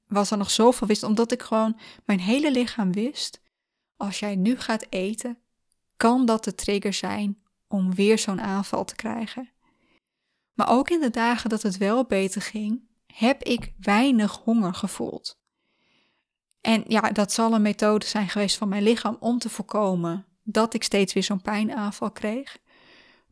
was 0.07 0.31
er 0.31 0.37
nog 0.37 0.51
zoveel 0.51 0.87
weerstand, 0.87 1.11
omdat 1.11 1.31
ik 1.31 1.41
gewoon 1.41 1.79
mijn 2.05 2.19
hele 2.19 2.51
lichaam 2.51 2.91
wist. 2.91 3.41
Als 3.97 4.19
jij 4.19 4.35
nu 4.35 4.57
gaat 4.57 4.85
eten, 4.89 5.37
kan 5.97 6.25
dat 6.25 6.43
de 6.43 6.55
trigger 6.55 6.93
zijn 6.93 7.37
om 7.67 7.95
weer 7.95 8.19
zo'n 8.19 8.41
aanval 8.41 8.85
te 8.85 8.95
krijgen. 8.95 9.49
Maar 10.53 10.69
ook 10.69 10.89
in 10.89 10.99
de 10.99 11.09
dagen 11.09 11.49
dat 11.49 11.61
het 11.61 11.77
wel 11.77 12.05
beter 12.05 12.41
ging, 12.41 12.81
heb 13.07 13.43
ik 13.43 13.73
weinig 13.79 14.37
honger 14.43 14.73
gevoeld. 14.73 15.39
En 16.61 16.83
ja, 16.87 17.01
dat 17.01 17.31
zal 17.31 17.53
een 17.53 17.61
methode 17.61 18.05
zijn 18.05 18.29
geweest 18.29 18.57
van 18.57 18.69
mijn 18.69 18.83
lichaam 18.83 19.17
om 19.19 19.39
te 19.39 19.49
voorkomen 19.49 20.25
dat 20.43 20.73
ik 20.73 20.83
steeds 20.83 21.13
weer 21.13 21.23
zo'n 21.23 21.41
pijnaanval 21.41 22.11
kreeg. 22.11 22.57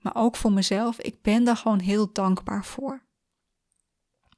Maar 0.07 0.23
ook 0.23 0.35
voor 0.35 0.51
mezelf, 0.51 0.99
ik 0.99 1.21
ben 1.21 1.43
daar 1.43 1.57
gewoon 1.57 1.79
heel 1.79 2.11
dankbaar 2.11 2.65
voor. 2.65 3.05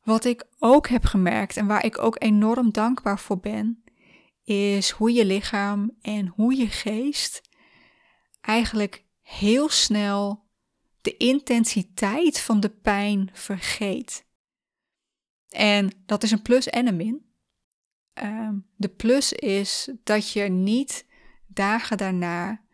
Wat 0.03 0.25
ik 0.25 0.47
ook 0.59 0.87
heb 0.87 1.05
gemerkt 1.05 1.57
en 1.57 1.67
waar 1.67 1.85
ik 1.85 1.97
ook 1.97 2.23
enorm 2.23 2.71
dankbaar 2.71 3.19
voor 3.19 3.39
ben, 3.39 3.83
is 4.43 4.89
hoe 4.89 5.11
je 5.11 5.25
lichaam 5.25 5.97
en 6.01 6.27
hoe 6.27 6.55
je 6.55 6.67
geest 6.67 7.41
eigenlijk 8.41 9.05
heel 9.21 9.69
snel 9.69 10.47
de 11.01 11.17
intensiteit 11.17 12.39
van 12.39 12.59
de 12.59 12.69
pijn 12.69 13.29
vergeet. 13.33 14.25
En 15.49 15.91
dat 16.05 16.23
is 16.23 16.31
een 16.31 16.41
plus 16.41 16.67
en 16.67 16.87
een 16.87 16.95
min. 16.95 17.33
Ehm, 18.13 18.55
de 18.75 18.89
plus 18.89 19.33
is 19.33 19.91
dat 20.03 20.31
je 20.31 20.43
niet 20.43 21.05
dagen 21.47 21.97
daarna 21.97 22.67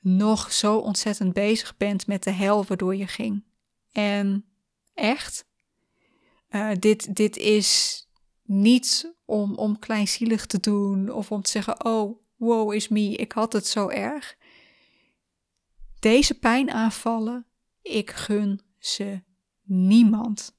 nog 0.00 0.52
zo 0.52 0.76
ontzettend 0.76 1.32
bezig 1.32 1.76
bent 1.76 2.06
met 2.06 2.22
de 2.22 2.30
hel 2.30 2.64
waardoor 2.64 2.96
je 2.96 3.06
ging. 3.06 3.44
En 3.92 4.44
echt, 4.94 5.46
uh, 6.50 6.70
dit, 6.78 7.16
dit 7.16 7.36
is 7.36 8.02
niet 8.42 9.14
om, 9.24 9.54
om 9.54 9.78
kleinzielig 9.78 10.46
te 10.46 10.60
doen 10.60 11.10
of 11.10 11.32
om 11.32 11.42
te 11.42 11.50
zeggen: 11.50 11.84
Oh, 11.84 12.20
wow, 12.36 12.72
is 12.72 12.88
me, 12.88 13.16
ik 13.16 13.32
had 13.32 13.52
het 13.52 13.66
zo 13.66 13.88
erg. 13.88 14.36
Deze 15.98 16.38
pijnaanvallen, 16.38 17.46
ik 17.82 18.10
gun 18.10 18.60
ze 18.78 19.22
niemand. 19.62 20.56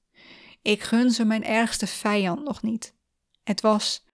Ik 0.62 0.82
gun 0.82 1.12
ze 1.12 1.26
mijn 1.26 1.44
ergste 1.44 1.88
vijand 1.88 2.44
nog 2.44 2.62
niet. 2.62 2.94
Het 3.44 3.62
was, 3.62 4.06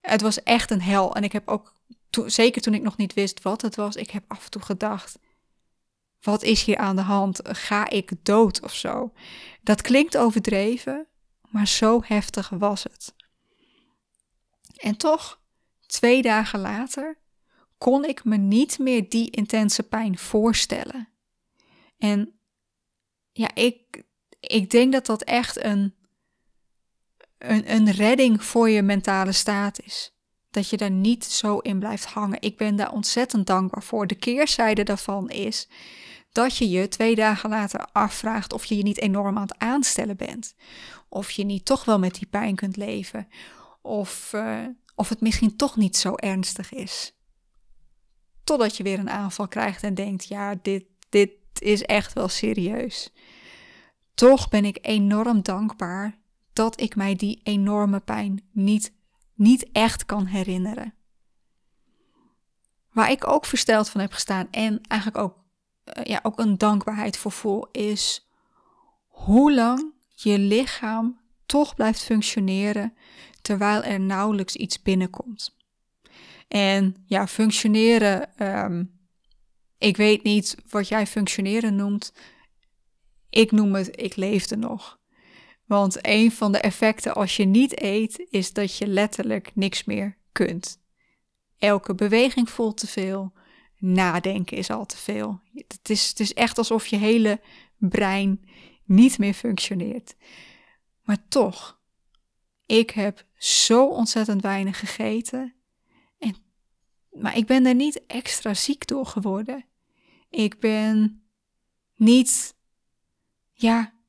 het 0.00 0.20
was 0.20 0.42
echt 0.42 0.70
een 0.70 0.82
hel. 0.82 1.14
En 1.14 1.24
ik 1.24 1.32
heb 1.32 1.48
ook, 1.48 1.74
zeker 2.26 2.62
toen 2.62 2.74
ik 2.74 2.82
nog 2.82 2.96
niet 2.96 3.14
wist 3.14 3.42
wat 3.42 3.62
het 3.62 3.76
was, 3.76 3.96
ik 3.96 4.10
heb 4.10 4.24
af 4.28 4.44
en 4.44 4.50
toe 4.50 4.62
gedacht: 4.62 5.18
wat 6.22 6.42
is 6.42 6.64
hier 6.64 6.76
aan 6.76 6.96
de 6.96 7.02
hand? 7.02 7.40
Ga 7.42 7.88
ik 7.88 8.24
dood 8.24 8.62
of 8.62 8.74
zo? 8.74 9.12
Dat 9.62 9.82
klinkt 9.82 10.16
overdreven, 10.16 11.06
maar 11.48 11.68
zo 11.68 12.00
heftig 12.04 12.48
was 12.48 12.82
het. 12.82 13.14
En 14.76 14.96
toch, 14.96 15.40
twee 15.86 16.22
dagen 16.22 16.60
later, 16.60 17.18
kon 17.78 18.04
ik 18.04 18.24
me 18.24 18.36
niet 18.36 18.78
meer 18.78 19.08
die 19.08 19.30
intense 19.30 19.82
pijn 19.82 20.18
voorstellen. 20.18 21.08
En 21.98 22.38
ja, 23.32 23.54
ik, 23.54 24.02
ik 24.40 24.70
denk 24.70 24.92
dat 24.92 25.06
dat 25.06 25.22
echt 25.22 25.64
een, 25.64 25.94
een, 27.38 27.72
een 27.72 27.90
redding 27.90 28.44
voor 28.44 28.70
je 28.70 28.82
mentale 28.82 29.32
staat 29.32 29.80
is. 29.80 30.11
Dat 30.52 30.68
je 30.68 30.76
daar 30.76 30.90
niet 30.90 31.24
zo 31.24 31.58
in 31.58 31.78
blijft 31.78 32.04
hangen. 32.04 32.40
Ik 32.42 32.56
ben 32.56 32.76
daar 32.76 32.92
ontzettend 32.92 33.46
dankbaar 33.46 33.82
voor. 33.82 34.06
De 34.06 34.14
keerzijde 34.14 34.82
daarvan 34.82 35.30
is 35.30 35.68
dat 36.32 36.56
je 36.56 36.68
je 36.68 36.88
twee 36.88 37.14
dagen 37.14 37.50
later 37.50 37.86
afvraagt 37.92 38.52
of 38.52 38.64
je 38.64 38.76
je 38.76 38.82
niet 38.82 39.00
enorm 39.00 39.36
aan 39.36 39.42
het 39.42 39.58
aanstellen 39.58 40.16
bent. 40.16 40.54
Of 41.08 41.30
je 41.30 41.44
niet 41.44 41.64
toch 41.64 41.84
wel 41.84 41.98
met 41.98 42.14
die 42.14 42.26
pijn 42.26 42.54
kunt 42.54 42.76
leven. 42.76 43.28
Of, 43.82 44.32
uh, 44.34 44.66
of 44.94 45.08
het 45.08 45.20
misschien 45.20 45.56
toch 45.56 45.76
niet 45.76 45.96
zo 45.96 46.14
ernstig 46.14 46.72
is. 46.72 47.14
Totdat 48.44 48.76
je 48.76 48.82
weer 48.82 48.98
een 48.98 49.10
aanval 49.10 49.48
krijgt 49.48 49.82
en 49.82 49.94
denkt: 49.94 50.28
ja, 50.28 50.54
dit, 50.62 50.84
dit 51.08 51.30
is 51.58 51.82
echt 51.82 52.12
wel 52.12 52.28
serieus. 52.28 53.12
Toch 54.14 54.48
ben 54.48 54.64
ik 54.64 54.78
enorm 54.80 55.42
dankbaar 55.42 56.18
dat 56.52 56.80
ik 56.80 56.96
mij 56.96 57.14
die 57.14 57.40
enorme 57.42 58.00
pijn 58.00 58.42
niet, 58.52 58.92
niet 59.42 59.68
echt 59.72 60.06
kan 60.06 60.26
herinneren. 60.26 60.94
Waar 62.92 63.10
ik 63.10 63.26
ook 63.26 63.46
versteld 63.46 63.88
van 63.88 64.00
heb 64.00 64.12
gestaan 64.12 64.48
en 64.50 64.80
eigenlijk 64.80 65.22
ook, 65.24 65.36
uh, 65.84 66.04
ja, 66.04 66.20
ook 66.22 66.38
een 66.38 66.58
dankbaarheid 66.58 67.16
voor 67.16 67.32
voel, 67.32 67.68
is 67.70 68.28
hoe 69.06 69.54
lang 69.54 69.92
je 70.14 70.38
lichaam 70.38 71.20
toch 71.46 71.74
blijft 71.74 72.02
functioneren 72.02 72.96
terwijl 73.40 73.82
er 73.82 74.00
nauwelijks 74.00 74.56
iets 74.56 74.82
binnenkomt. 74.82 75.56
En 76.48 76.96
ja, 77.06 77.26
functioneren, 77.26 78.36
ehm, 78.36 78.84
ik 79.78 79.96
weet 79.96 80.22
niet 80.22 80.56
wat 80.68 80.88
jij 80.88 81.06
functioneren 81.06 81.76
noemt. 81.76 82.12
Ik 83.30 83.50
noem 83.50 83.74
het, 83.74 84.00
ik 84.00 84.16
leefde 84.16 84.56
nog. 84.56 85.00
Want 85.72 85.98
een 86.06 86.32
van 86.32 86.52
de 86.52 86.58
effecten 86.58 87.14
als 87.14 87.36
je 87.36 87.44
niet 87.44 87.80
eet, 87.80 88.26
is 88.30 88.52
dat 88.52 88.76
je 88.76 88.86
letterlijk 88.86 89.50
niks 89.54 89.84
meer 89.84 90.16
kunt. 90.32 90.80
Elke 91.58 91.94
beweging 91.94 92.50
voelt 92.50 92.76
te 92.76 92.86
veel, 92.86 93.32
nadenken 93.78 94.56
is 94.56 94.70
al 94.70 94.86
te 94.86 94.96
veel. 94.96 95.40
Het 95.54 95.90
is, 95.90 96.08
het 96.08 96.20
is 96.20 96.34
echt 96.34 96.58
alsof 96.58 96.86
je 96.86 96.96
hele 96.96 97.40
brein 97.76 98.48
niet 98.84 99.18
meer 99.18 99.34
functioneert. 99.34 100.14
Maar 101.02 101.28
toch, 101.28 101.80
ik 102.66 102.90
heb 102.90 103.26
zo 103.36 103.88
ontzettend 103.88 104.42
weinig 104.42 104.78
gegeten. 104.78 105.54
En, 106.18 106.36
maar 107.10 107.36
ik 107.36 107.46
ben 107.46 107.66
er 107.66 107.74
niet 107.74 108.06
extra 108.06 108.54
ziek 108.54 108.86
door 108.86 109.06
geworden. 109.06 109.64
Ik 110.30 110.60
ben 110.60 111.22
niet, 111.94 112.54
ja, 113.52 114.01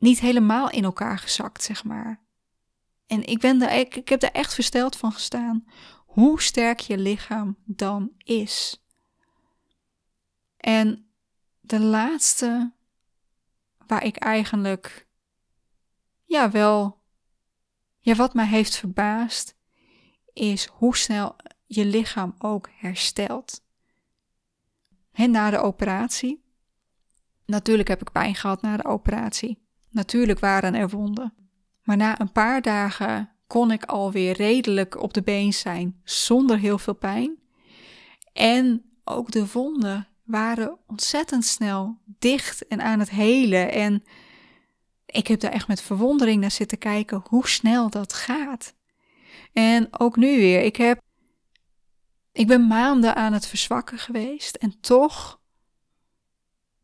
niet 0.00 0.20
helemaal 0.20 0.70
in 0.70 0.84
elkaar 0.84 1.18
gezakt, 1.18 1.62
zeg 1.62 1.84
maar. 1.84 2.20
En 3.06 3.24
ik, 3.24 3.38
ben 3.38 3.58
daar, 3.58 3.78
ik, 3.78 3.96
ik 3.96 4.08
heb 4.08 4.20
daar 4.20 4.30
echt 4.30 4.54
versteld 4.54 4.96
van 4.96 5.12
gestaan 5.12 5.64
hoe 6.06 6.40
sterk 6.40 6.80
je 6.80 6.98
lichaam 6.98 7.56
dan 7.64 8.10
is. 8.18 8.84
En 10.56 11.10
de 11.60 11.80
laatste 11.80 12.72
waar 13.86 14.04
ik 14.04 14.16
eigenlijk, 14.16 15.06
ja, 16.24 16.50
wel, 16.50 17.02
ja, 17.98 18.14
wat 18.14 18.34
mij 18.34 18.46
heeft 18.46 18.76
verbaasd, 18.76 19.56
is 20.32 20.66
hoe 20.66 20.96
snel 20.96 21.36
je 21.66 21.84
lichaam 21.84 22.34
ook 22.38 22.68
herstelt. 22.76 23.62
En 25.12 25.30
na 25.30 25.50
de 25.50 25.58
operatie. 25.58 26.44
Natuurlijk 27.46 27.88
heb 27.88 28.00
ik 28.00 28.12
pijn 28.12 28.34
gehad 28.34 28.62
na 28.62 28.76
de 28.76 28.84
operatie. 28.84 29.59
Natuurlijk 29.90 30.38
waren 30.38 30.74
er 30.74 30.88
wonden. 30.88 31.34
Maar 31.82 31.96
na 31.96 32.20
een 32.20 32.32
paar 32.32 32.62
dagen 32.62 33.30
kon 33.46 33.70
ik 33.70 33.84
alweer 33.84 34.36
redelijk 34.36 35.02
op 35.02 35.14
de 35.14 35.22
been 35.22 35.52
zijn 35.52 36.00
zonder 36.04 36.58
heel 36.58 36.78
veel 36.78 36.94
pijn. 36.94 37.38
En 38.32 38.84
ook 39.04 39.30
de 39.30 39.46
wonden 39.52 40.08
waren 40.24 40.78
ontzettend 40.86 41.44
snel 41.44 41.98
dicht 42.04 42.66
en 42.66 42.80
aan 42.80 42.98
het 42.98 43.10
helen. 43.10 43.72
En 43.72 44.02
ik 45.06 45.26
heb 45.26 45.40
daar 45.40 45.52
echt 45.52 45.68
met 45.68 45.82
verwondering 45.82 46.40
naar 46.40 46.50
zitten 46.50 46.78
kijken 46.78 47.22
hoe 47.28 47.48
snel 47.48 47.90
dat 47.90 48.12
gaat. 48.12 48.74
En 49.52 49.88
ook 49.90 50.16
nu 50.16 50.36
weer, 50.36 50.62
ik 50.62 50.76
heb. 50.76 51.00
Ik 52.32 52.46
ben 52.46 52.66
maanden 52.66 53.14
aan 53.16 53.32
het 53.32 53.46
verzwakken 53.46 53.98
geweest 53.98 54.56
en 54.56 54.80
toch 54.80 55.39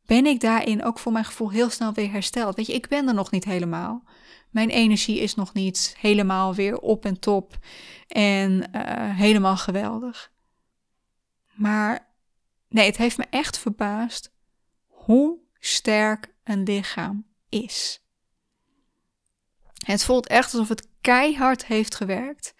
ben 0.07 0.27
ik 0.27 0.41
daarin 0.41 0.85
ook 0.85 0.99
voor 0.99 1.13
mijn 1.13 1.25
gevoel 1.25 1.51
heel 1.51 1.71
snel 1.71 1.93
weer 1.93 2.11
hersteld. 2.11 2.57
Weet 2.57 2.67
je, 2.67 2.75
ik 2.75 2.89
ben 2.89 3.09
er 3.09 3.15
nog 3.15 3.31
niet 3.31 3.45
helemaal. 3.45 4.05
Mijn 4.51 4.69
energie 4.69 5.21
is 5.21 5.35
nog 5.35 5.53
niet 5.53 5.97
helemaal 5.99 6.55
weer 6.55 6.79
op 6.79 7.05
en 7.05 7.21
top 7.21 7.59
en 8.09 8.53
uh, 8.53 8.83
helemaal 9.17 9.57
geweldig. 9.57 10.33
Maar 11.55 12.07
Nee, 12.69 12.87
het 12.87 12.97
heeft 12.97 13.19
me 13.19 13.25
echt 13.31 13.59
verbaasd 13.59 14.33
hoe 14.87 15.39
sterk 15.59 16.35
een 16.45 16.63
lichaam 16.63 17.27
is. 17.49 18.05
Het 19.85 20.05
voelt 20.05 20.27
echt 20.27 20.53
alsof 20.53 20.69
het 20.69 20.89
keihard 21.01 21.67
heeft 21.67 21.95
gewerkt 21.95 22.55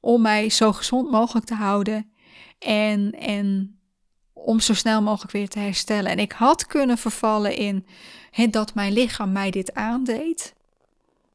om 0.00 0.22
mij 0.22 0.50
zo 0.50 0.72
gezond 0.72 1.10
mogelijk 1.10 1.46
te 1.46 1.54
houden 1.54 2.12
en, 2.58 3.12
en 3.12 3.77
om 4.44 4.60
zo 4.60 4.74
snel 4.74 5.02
mogelijk 5.02 5.32
weer 5.32 5.48
te 5.48 5.58
herstellen. 5.58 6.10
En 6.10 6.18
ik 6.18 6.32
had 6.32 6.66
kunnen 6.66 6.98
vervallen 6.98 7.56
in 7.56 7.86
dat 8.50 8.74
mijn 8.74 8.92
lichaam 8.92 9.32
mij 9.32 9.50
dit 9.50 9.74
aandeed, 9.74 10.54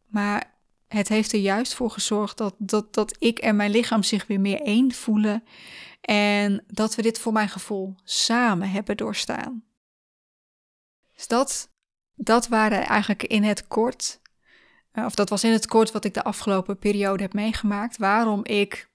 maar 0.07 0.53
het 0.87 1.07
heeft 1.07 1.33
er 1.33 1.39
juist 1.39 1.73
voor 1.73 1.91
gezorgd 1.91 2.37
dat, 2.37 2.55
dat, 2.57 2.93
dat 2.93 3.15
ik 3.19 3.39
en 3.39 3.55
mijn 3.55 3.71
lichaam 3.71 4.03
zich 4.03 4.27
weer 4.27 4.39
meer 4.39 4.61
één 4.61 4.91
voelen 4.91 5.43
en 6.01 6.63
dat 6.67 6.95
we 6.95 7.01
dit 7.01 7.19
voor 7.19 7.33
mijn 7.33 7.49
gevoel 7.49 7.95
samen 8.03 8.69
hebben 8.69 8.97
doorstaan. 8.97 9.63
Dus 11.15 11.27
dat, 11.27 11.69
dat 12.15 12.47
waren 12.47 12.85
eigenlijk 12.85 13.23
in 13.23 13.43
het 13.43 13.67
kort, 13.67 14.21
eh, 14.91 15.05
of 15.05 15.15
dat 15.15 15.29
was 15.29 15.43
in 15.43 15.51
het 15.51 15.67
kort 15.67 15.91
wat 15.91 16.05
ik 16.05 16.13
de 16.13 16.23
afgelopen 16.23 16.77
periode 16.77 17.23
heb 17.23 17.33
meegemaakt, 17.33 17.97
waarom 17.97 18.45
ik 18.45 18.91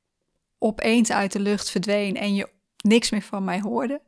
opeens 0.59 1.11
uit 1.11 1.33
de 1.33 1.41
lucht 1.41 1.71
verdween 1.71 2.17
en 2.17 2.35
je 2.35 2.49
niks 2.85 3.11
meer 3.11 3.23
van 3.23 3.45
mij 3.45 3.61
hoorde. 3.61 4.01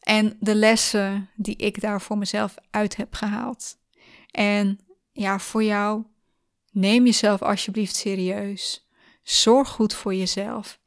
En 0.00 0.36
de 0.40 0.54
lessen 0.54 1.30
die 1.36 1.56
ik 1.56 1.80
daar 1.80 2.00
voor 2.00 2.18
mezelf 2.18 2.54
uit 2.70 2.96
heb 2.96 3.14
gehaald. 3.14 3.78
En 4.30 4.78
ja, 5.12 5.38
voor 5.38 5.62
jou, 5.62 6.04
neem 6.72 7.04
jezelf 7.04 7.42
alsjeblieft 7.42 7.96
serieus. 7.96 8.88
Zorg 9.22 9.68
goed 9.68 9.94
voor 9.94 10.14
jezelf. 10.14 10.80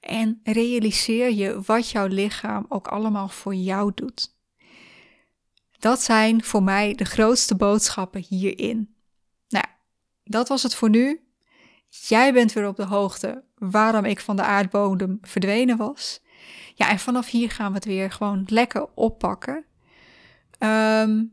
En 0.00 0.40
realiseer 0.42 1.32
je 1.32 1.60
wat 1.60 1.90
jouw 1.90 2.06
lichaam 2.06 2.66
ook 2.68 2.88
allemaal 2.88 3.28
voor 3.28 3.54
jou 3.54 3.92
doet. 3.94 4.34
Dat 5.78 6.02
zijn 6.02 6.44
voor 6.44 6.62
mij 6.62 6.94
de 6.94 7.04
grootste 7.04 7.54
boodschappen 7.54 8.24
hierin. 8.28 8.94
Nou, 9.48 9.66
dat 10.24 10.48
was 10.48 10.62
het 10.62 10.74
voor 10.74 10.90
nu. 10.90 11.20
Jij 11.88 12.32
bent 12.32 12.52
weer 12.52 12.66
op 12.66 12.76
de 12.76 12.84
hoogte 12.84 13.44
waarom 13.70 14.04
ik 14.04 14.20
van 14.20 14.36
de 14.36 14.42
aardbodem 14.42 15.18
verdwenen 15.20 15.76
was. 15.76 16.20
Ja, 16.74 16.88
en 16.90 16.98
vanaf 16.98 17.30
hier 17.30 17.50
gaan 17.50 17.68
we 17.68 17.74
het 17.74 17.84
weer 17.84 18.10
gewoon 18.10 18.44
lekker 18.46 18.88
oppakken. 18.94 19.64
Ehm, 20.58 21.24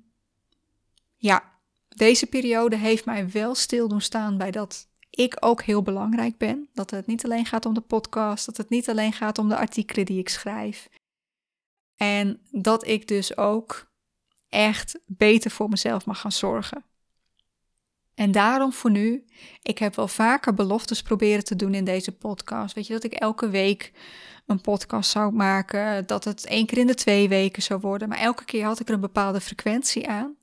ja, 1.16 1.44
deze 1.88 2.26
periode 2.26 2.76
heeft 2.76 3.06
mij 3.06 3.30
wel 3.30 3.56
stil 3.56 3.88
doen 3.88 4.02
staan 4.02 4.38
bij 4.38 4.52
dat 4.52 4.88
ik 5.10 5.38
ook 5.40 5.64
heel 5.64 5.82
belangrijk 5.82 6.38
ben. 6.38 6.70
Dat 6.74 6.92
het 6.92 7.08
niet 7.08 7.24
alleen 7.24 7.46
gaat 7.46 7.66
om 7.66 7.74
de 7.74 7.82
podcast, 7.82 8.46
dat 8.46 8.58
het 8.58 8.70
niet 8.70 8.90
alleen 8.90 9.14
gaat 9.14 9.38
om 9.38 9.50
de 9.50 9.58
artikelen 9.58 10.06
die 10.06 10.20
ik 10.20 10.30
schrijf. 10.30 10.90
En 11.96 12.42
dat 12.52 12.88
ik 12.88 13.08
dus 13.08 13.38
ook 13.38 13.92
echt 14.50 15.00
beter 15.06 15.52
voor 15.52 15.70
mezelf 15.70 16.06
mag 16.06 16.20
gaan 16.20 16.32
zorgen. 16.32 16.84
En 18.20 18.32
daarom 18.32 18.74
voor 18.74 18.92
nu, 18.92 19.26
ik 19.62 19.78
heb 19.78 19.96
wel 19.96 20.08
vaker 20.08 20.54
beloftes 20.54 21.02
proberen 21.02 21.44
te 21.44 21.56
doen 21.56 21.74
in 21.74 21.84
deze 21.84 22.12
podcast. 22.12 22.76
Weet 22.76 22.88
je, 22.88 22.94
dat 22.94 23.04
ik 23.04 23.14
elke 23.14 23.50
week 23.50 23.92
een 24.46 24.62
podcast 24.62 25.12
zou 25.12 25.34
maken, 25.34 26.08
dat 26.08 26.24
het 26.24 26.46
één 26.46 26.66
keer 26.66 26.78
in 26.78 26.88
de 26.88 26.94
twee 26.94 27.30
weken 27.30 27.64
zou 27.64 27.80
worden. 27.80 28.10
Maar 28.10 28.18
elke 28.18 28.46
keer 28.46 28.66
had 28.66 28.80
ik 28.80 28.88
er 28.88 28.94
een 28.94 29.00
bepaalde 29.00 29.42
frequentie 29.42 30.08
aan. 30.08 30.36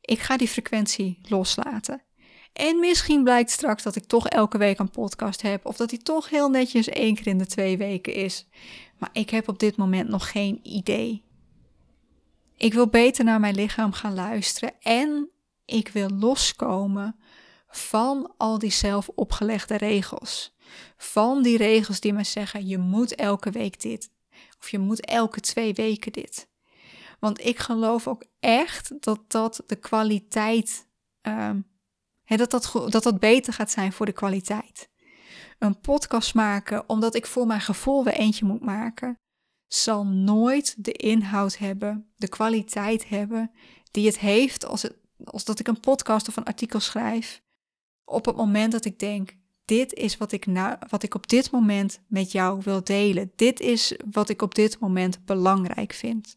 Ik 0.00 0.18
ga 0.18 0.36
die 0.36 0.48
frequentie 0.48 1.18
loslaten. 1.28 2.02
En 2.52 2.78
misschien 2.78 3.22
blijkt 3.22 3.50
straks 3.50 3.82
dat 3.82 3.96
ik 3.96 4.04
toch 4.04 4.28
elke 4.28 4.58
week 4.58 4.78
een 4.78 4.90
podcast 4.90 5.42
heb, 5.42 5.66
of 5.66 5.76
dat 5.76 5.90
die 5.90 6.02
toch 6.02 6.30
heel 6.30 6.48
netjes 6.50 6.88
één 6.88 7.14
keer 7.14 7.26
in 7.26 7.38
de 7.38 7.46
twee 7.46 7.76
weken 7.76 8.14
is. 8.14 8.46
Maar 8.98 9.10
ik 9.12 9.30
heb 9.30 9.48
op 9.48 9.58
dit 9.58 9.76
moment 9.76 10.08
nog 10.08 10.30
geen 10.30 10.60
idee. 10.62 11.24
Ik 12.56 12.74
wil 12.74 12.86
beter 12.86 13.24
naar 13.24 13.40
mijn 13.40 13.54
lichaam 13.54 13.92
gaan 13.92 14.14
luisteren 14.14 14.72
en 14.80 15.30
ik 15.64 15.88
wil 15.88 16.08
loskomen 16.08 17.16
van 17.68 18.34
al 18.36 18.58
die 18.58 18.70
zelf 18.70 19.08
opgelegde 19.08 19.76
regels. 19.76 20.54
Van 20.96 21.42
die 21.42 21.56
regels 21.56 22.00
die 22.00 22.12
me 22.12 22.24
zeggen: 22.24 22.66
je 22.66 22.78
moet 22.78 23.14
elke 23.14 23.50
week 23.50 23.80
dit. 23.80 24.10
Of 24.58 24.68
je 24.68 24.78
moet 24.78 25.06
elke 25.06 25.40
twee 25.40 25.74
weken 25.74 26.12
dit. 26.12 26.48
Want 27.20 27.44
ik 27.44 27.58
geloof 27.58 28.08
ook 28.08 28.24
echt 28.40 29.02
dat 29.02 29.30
dat 29.30 29.62
de 29.66 29.76
kwaliteit. 29.76 30.88
Um, 31.22 31.70
dat, 32.24 32.50
dat, 32.50 32.72
dat 32.88 33.02
dat 33.02 33.18
beter 33.18 33.52
gaat 33.52 33.70
zijn 33.70 33.92
voor 33.92 34.06
de 34.06 34.12
kwaliteit. 34.12 34.88
Een 35.58 35.80
podcast 35.80 36.34
maken 36.34 36.88
omdat 36.88 37.14
ik 37.14 37.26
voor 37.26 37.46
mijn 37.46 37.60
gevoel 37.60 38.04
weer 38.04 38.14
eentje 38.14 38.44
moet 38.44 38.64
maken, 38.64 39.20
zal 39.66 40.06
nooit 40.06 40.84
de 40.84 40.92
inhoud 40.92 41.58
hebben, 41.58 42.12
de 42.16 42.28
kwaliteit 42.28 43.08
hebben 43.08 43.50
die 43.90 44.06
het 44.06 44.18
heeft 44.18 44.66
als, 44.66 44.82
het, 44.82 44.96
als 45.24 45.44
dat 45.44 45.58
ik 45.58 45.68
een 45.68 45.80
podcast 45.80 46.28
of 46.28 46.36
een 46.36 46.44
artikel 46.44 46.80
schrijf. 46.80 47.42
Op 48.04 48.24
het 48.26 48.36
moment 48.36 48.72
dat 48.72 48.84
ik 48.84 48.98
denk, 48.98 49.36
dit 49.64 49.92
is 49.94 50.16
wat 50.16 50.32
ik, 50.32 50.46
nou, 50.46 50.76
wat 50.88 51.02
ik 51.02 51.14
op 51.14 51.28
dit 51.28 51.50
moment 51.50 52.00
met 52.06 52.32
jou 52.32 52.60
wil 52.64 52.84
delen. 52.84 53.32
Dit 53.36 53.60
is 53.60 53.96
wat 54.10 54.28
ik 54.28 54.42
op 54.42 54.54
dit 54.54 54.78
moment 54.78 55.24
belangrijk 55.24 55.92
vind. 55.92 56.36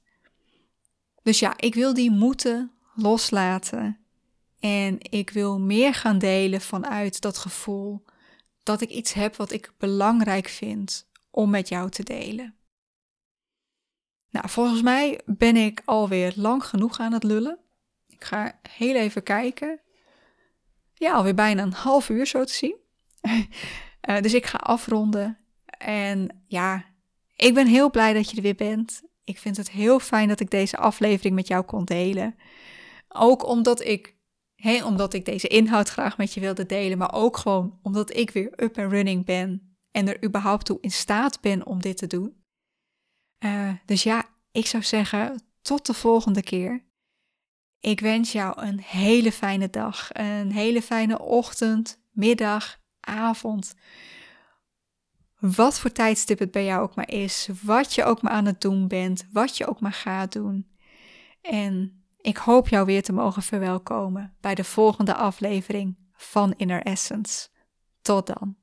Dus 1.24 1.39
ja, 1.39 1.54
ik 1.58 1.76
wil 1.76 1.93
die 1.93 2.12
moeten 2.12 2.71
loslaten. 2.95 3.98
En 4.60 4.98
ik 5.00 5.30
wil 5.30 5.60
meer 5.60 5.93
gaan 5.93 6.17
delen 6.17 6.62
vanuit 6.62 7.21
dat 7.21 7.38
gevoel 7.38 8.04
dat 8.63 8.82
ik 8.82 8.89
iets 8.89 9.13
heb 9.13 9.36
wat 9.36 9.52
ik 9.52 9.74
belangrijk 9.78 10.48
vind 10.48 11.08
om 11.32 11.50
met 11.50 11.69
jou 11.69 11.89
te 11.89 12.04
delen. 12.04 12.56
Nou, 14.30 14.50
volgens 14.50 14.82
mij 14.82 15.19
ben 15.26 15.56
ik 15.56 15.82
alweer 15.86 16.34
lang 16.36 16.65
genoeg 16.65 17.00
aan 17.00 17.13
het 17.13 17.24
lullen. 17.24 17.60
Ik 18.15 18.23
ga 18.23 18.60
heel 18.69 18.95
even 18.95 19.23
kijken. 19.23 19.80
Ja, 20.93 21.13
alweer 21.13 21.36
bijna 21.36 21.63
een 21.63 21.73
half 21.73 22.10
uur 22.10 22.25
zo 22.25 22.43
te 22.43 22.54
zien. 22.54 22.75
uh, 24.10 24.21
dus 24.21 24.34
ik 24.34 24.45
ga 24.45 24.58
afronden. 24.58 25.38
En 25.78 26.43
ja, 26.47 26.86
ik 27.36 27.54
ben 27.54 27.67
heel 27.67 27.89
blij 27.89 28.13
dat 28.13 28.30
je 28.30 28.36
er 28.36 28.41
weer 28.41 28.56
bent. 28.56 29.01
Ik 29.23 29.38
vind 29.38 29.58
het 29.58 29.71
heel 29.71 29.99
fijn 29.99 30.28
dat 30.28 30.39
ik 30.39 30.49
deze 30.49 30.78
aflevering 30.78 31.36
met 31.36 31.47
jou 31.47 31.63
kon 31.63 31.86
delen. 31.86 32.36
Ook 33.08 33.45
omdat 33.47 33.84
ik, 33.84 34.15
omdat 34.84 35.13
ik 35.13 35.25
deze 35.25 35.47
inhoud 35.47 35.89
graag 35.89 36.17
met 36.17 36.34
je 36.34 36.39
wilde 36.39 36.65
delen, 36.65 36.97
maar 36.97 37.13
ook 37.13 37.38
gewoon 37.38 37.80
omdat 37.82 38.15
ik 38.15 38.30
weer 38.30 38.63
up 38.63 38.78
and 38.78 38.91
running 38.91 39.25
ben 39.25 39.78
en 39.91 40.08
er 40.08 40.23
überhaupt 40.23 40.65
toe 40.65 40.78
in 40.82 40.91
staat 40.91 41.41
ben 41.41 41.65
om 41.65 41.82
dit 41.82 41.97
te 41.97 42.08
doen. 42.08 42.43
Uh, 43.39 43.73
dus 43.86 44.04
ja, 44.04 44.25
ik 44.51 44.65
zou 44.65 44.84
zeggen, 44.84 45.41
tot 45.62 45.86
de 45.86 45.93
volgende 45.93 46.43
keer. 46.43 46.84
Ik 47.86 48.00
wens 48.00 48.32
jou 48.32 48.62
een 48.62 48.80
hele 48.80 49.32
fijne 49.32 49.69
dag, 49.69 50.10
een 50.12 50.52
hele 50.52 50.82
fijne 50.82 51.19
ochtend, 51.19 52.00
middag, 52.12 52.80
avond. 53.00 53.76
Wat 55.39 55.80
voor 55.80 55.91
tijdstip 55.91 56.39
het 56.39 56.52
bij 56.52 56.65
jou 56.65 56.84
ook 56.84 56.95
maar 56.95 57.10
is, 57.10 57.50
wat 57.63 57.93
je 57.93 58.04
ook 58.04 58.21
maar 58.21 58.32
aan 58.32 58.45
het 58.45 58.62
doen 58.62 58.88
bent, 58.88 59.28
wat 59.32 59.58
je 59.58 59.67
ook 59.67 59.80
maar 59.80 59.93
gaat 59.93 60.32
doen. 60.32 60.67
En 61.41 62.04
ik 62.17 62.38
hoop 62.38 62.67
jou 62.67 62.86
weer 62.86 63.04
te 63.04 63.13
mogen 63.13 63.41
verwelkomen 63.41 64.36
bij 64.41 64.56
de 64.56 64.63
volgende 64.63 65.15
aflevering 65.15 65.98
van 66.13 66.54
Inner 66.58 66.82
Essence. 66.82 67.48
Tot 68.02 68.28
dan. 68.28 68.56